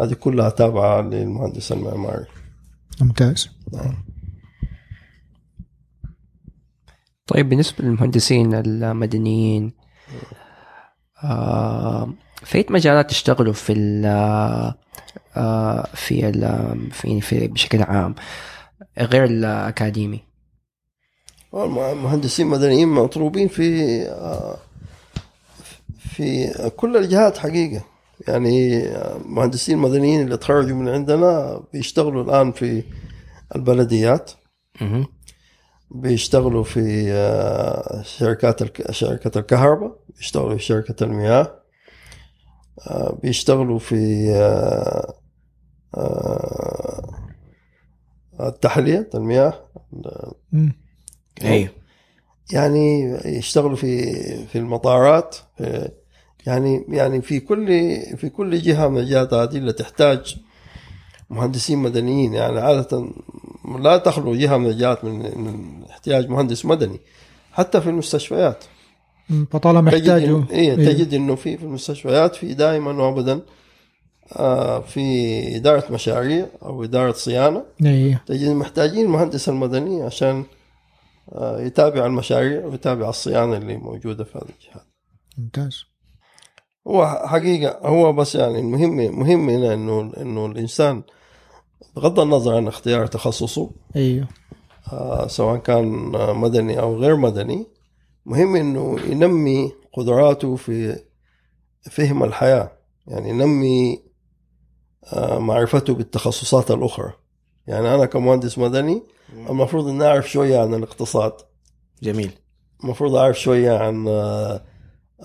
[0.00, 2.24] هذه كلها تابعة للمهندس المعماري.
[3.00, 3.48] ممتاز.
[7.30, 9.72] طيب بالنسبة للمهندسين المدنيين
[11.24, 12.12] آه
[12.44, 14.06] في أي مجالات تشتغلوا في ال
[15.36, 18.14] آه في ال في, في بشكل عام
[18.98, 20.20] غير الأكاديمي؟
[21.54, 24.56] المهندسين المدنيين مطلوبين في آه،
[25.98, 27.84] في كل الجهات حقيقة.
[28.28, 28.84] يعني
[29.16, 32.82] المهندسين المدنيين اللي تخرجوا من عندنا بيشتغلوا الآن في
[33.56, 34.30] البلديات.
[35.90, 41.60] بيشتغلوا في آه، شركات الك- شركة الكهرباء بيشتغلوا في شركة المياه
[42.86, 45.14] آه، بيشتغلوا في آه،
[48.40, 49.54] التحلية المياه.
[51.44, 51.70] أيوه
[52.52, 54.12] يعني يشتغلوا في
[54.46, 55.90] في المطارات في-
[56.46, 57.66] يعني يعني في كل
[58.16, 60.36] في كل جهة من الجهات هذه اللي تحتاج
[61.30, 62.34] مهندسين مدنيين.
[62.34, 63.10] يعني عادة
[63.78, 67.00] لا تخلو جهه من الجهات من احتياج مهندس مدني
[67.52, 68.64] حتى في المستشفيات.
[69.50, 73.40] فطالما تجد يحتاجوا إن- إيه تجد إنه في في المستشفيات في دائما وابدا
[74.36, 77.62] آه، في إدارة مشاريع أو إدارة صيانة.
[77.84, 78.22] إيه.
[78.26, 80.44] تجد محتاجين المهندس المدني عشان
[81.32, 84.86] آه، يتابع المشاريع ويتابع الصيانة اللي موجودة في هذه الجهات.
[85.38, 85.84] ممتاز.
[86.88, 91.02] هو حقيقة هو بس يعني المهم مهم هنا انه إنه الإنسان
[91.96, 94.28] بغض النظر عن اختيار تخصصه أيوه.
[94.92, 95.86] آه، سواء كان
[96.36, 97.66] مدني أو غير مدني
[98.26, 100.98] مهم إنه ينمي قدراته في
[101.90, 102.72] فهم الحياة
[103.06, 104.02] يعني ينمي
[105.12, 107.12] آه، معرفته بالتخصصات الأخرى.
[107.66, 109.02] يعني أنا كمهندس مدني
[109.32, 111.32] المفروض إني أعرف شوية عن الاقتصاد.
[112.02, 112.30] جميل.
[112.84, 114.62] المفروض أعرف شوية عن آه،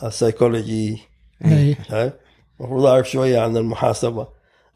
[0.04, 1.02] السيكولوجي.
[1.46, 2.14] إيه شايف
[2.60, 4.28] المفروض أعرف شوية عن المحاسبة.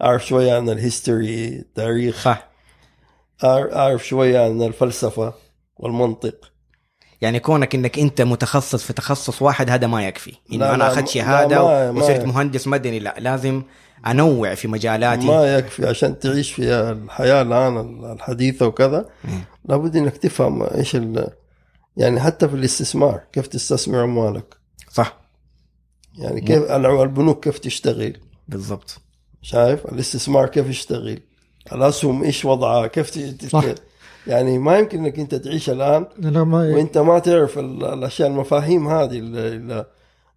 [0.02, 2.50] أعرف شوية عن الهيستوري التاريخ صح.
[3.44, 5.34] أعرف شوية عن الفلسفة
[5.78, 6.52] والمنطق.
[7.22, 10.34] يعني كونك إنك أنت متخصص في تخصص واحد هذا ما يكفي.
[10.54, 13.64] إنه أنا أخذت شهادة وصرت مهندس مدني لا لازم
[14.08, 15.28] أنوع في مجالاتي.
[15.28, 19.10] ما يكفي عشان تعيش في الحياة الآن الحديثة وكذا.
[19.66, 21.30] لابد إنك تفهم إيش ال
[21.98, 24.56] يعني حتى في الاستثمار كيف تستثمر أموالك.
[24.92, 25.18] صح.
[26.18, 28.18] يعني كيف البنوك كيف تشتغل.
[28.48, 29.02] بالضبط.
[29.42, 31.20] شايف؟ الاستثمار كيف يشتغل؟
[31.74, 33.66] الاسهم إيش وضعها كيف ت- صح.
[33.66, 33.82] ت-
[34.28, 36.06] يعني ما يمكن إنك أنت تعيش الآن
[36.76, 39.86] وأنت ما تعرف ال- الأشياء المفاهيم هذه اللي اللي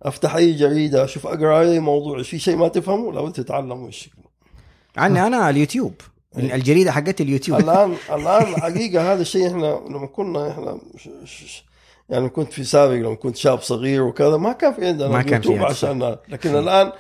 [0.03, 4.11] أفتح أي جريدة أشوف أقرأ أي موضوع في شيء ما تفهمه لابد تتعلمه إيش
[4.97, 5.95] عني أنا اليوتيوب.
[6.37, 7.61] الجريدة حقت اليوتيوب.
[7.61, 11.65] الان الآن حقيقة هذا الشيء إحنا لما كنا إحنا ش- ش- ش-
[12.11, 15.41] يعني كنت في سابق لما كنت شاب صغير وكذا ما كان في عندنا ما كان
[15.41, 16.93] في هذا عشان لكن الآن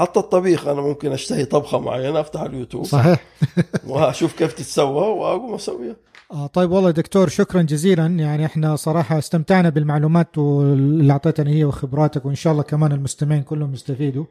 [0.00, 2.84] حتى الطبيخ أنا ممكن أشتهي طبخة معينة أفتح اليوتيوب.
[2.84, 3.24] صحيح.
[3.88, 5.96] وأشوف كيف تتسوى وأقوم أسويها.
[6.32, 8.06] آه طيب والله دكتور شكرا جزيلا.
[8.06, 13.74] يعني إحنا صراحة استمتعنا بالمعلومات اللي اعطيتنا هي وخبراتك وإن شاء الله كمان المستمعين كلهم
[13.74, 14.24] يستفيدوا.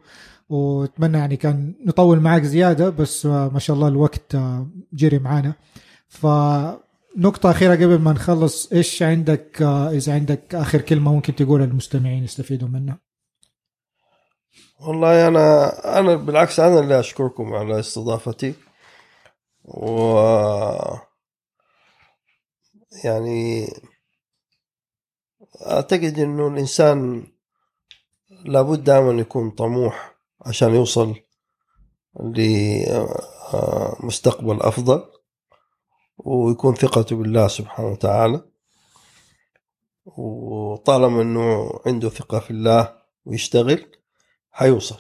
[0.50, 5.54] وأتمنى يعني كان نطول معاك زيادة بس آه ما شاء الله الوقت آه جري معانا.
[6.08, 12.24] فنقطة أخيرة قبل ما نخلص إيش عندك آه إذا عندك آخر كلمة ممكن تقولها للمستمعين
[12.24, 13.09] يستفيدوا منها؟
[14.80, 18.54] والله أنا أنا بالعكس أنا اللي أشكركم على استضافتي.
[19.64, 20.18] و
[23.04, 23.68] يعني
[25.68, 27.28] أعتقد إنه الإنسان
[28.46, 30.16] لابد دائما يكون طموح
[30.46, 31.16] عشان يوصل
[34.04, 35.04] لمستقبل أفضل
[36.18, 38.42] ويكون ثقته بالله سبحانه وتعالى.
[40.06, 43.99] وطالما إنه عنده ثقة في الله ويشتغل
[44.52, 44.98] حيوصل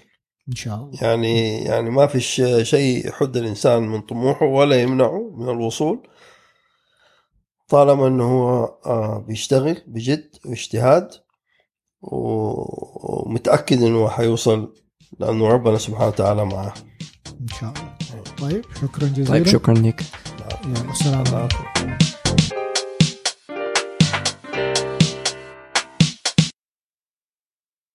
[0.49, 0.99] إن شاء الله.
[1.01, 2.19] يعني يعني ما في
[2.65, 6.07] شيء يحد الإنسان من طموحه ولا يمنعه من الوصول.
[7.67, 11.09] طالما إنه هو آه، بيشتغل بجد واجتهاد
[12.01, 14.73] ومتأكد إنه هو حيوصل
[15.19, 16.73] لأنه ربنا سبحانه وتعالى معه
[17.41, 18.23] إن شاء الله.
[18.41, 19.29] طيب شكرا جزيلا.
[19.29, 20.03] طيب شكرا لك.
[20.65, 21.63] يلا السلام عليكم.
[21.77, 21.97] الله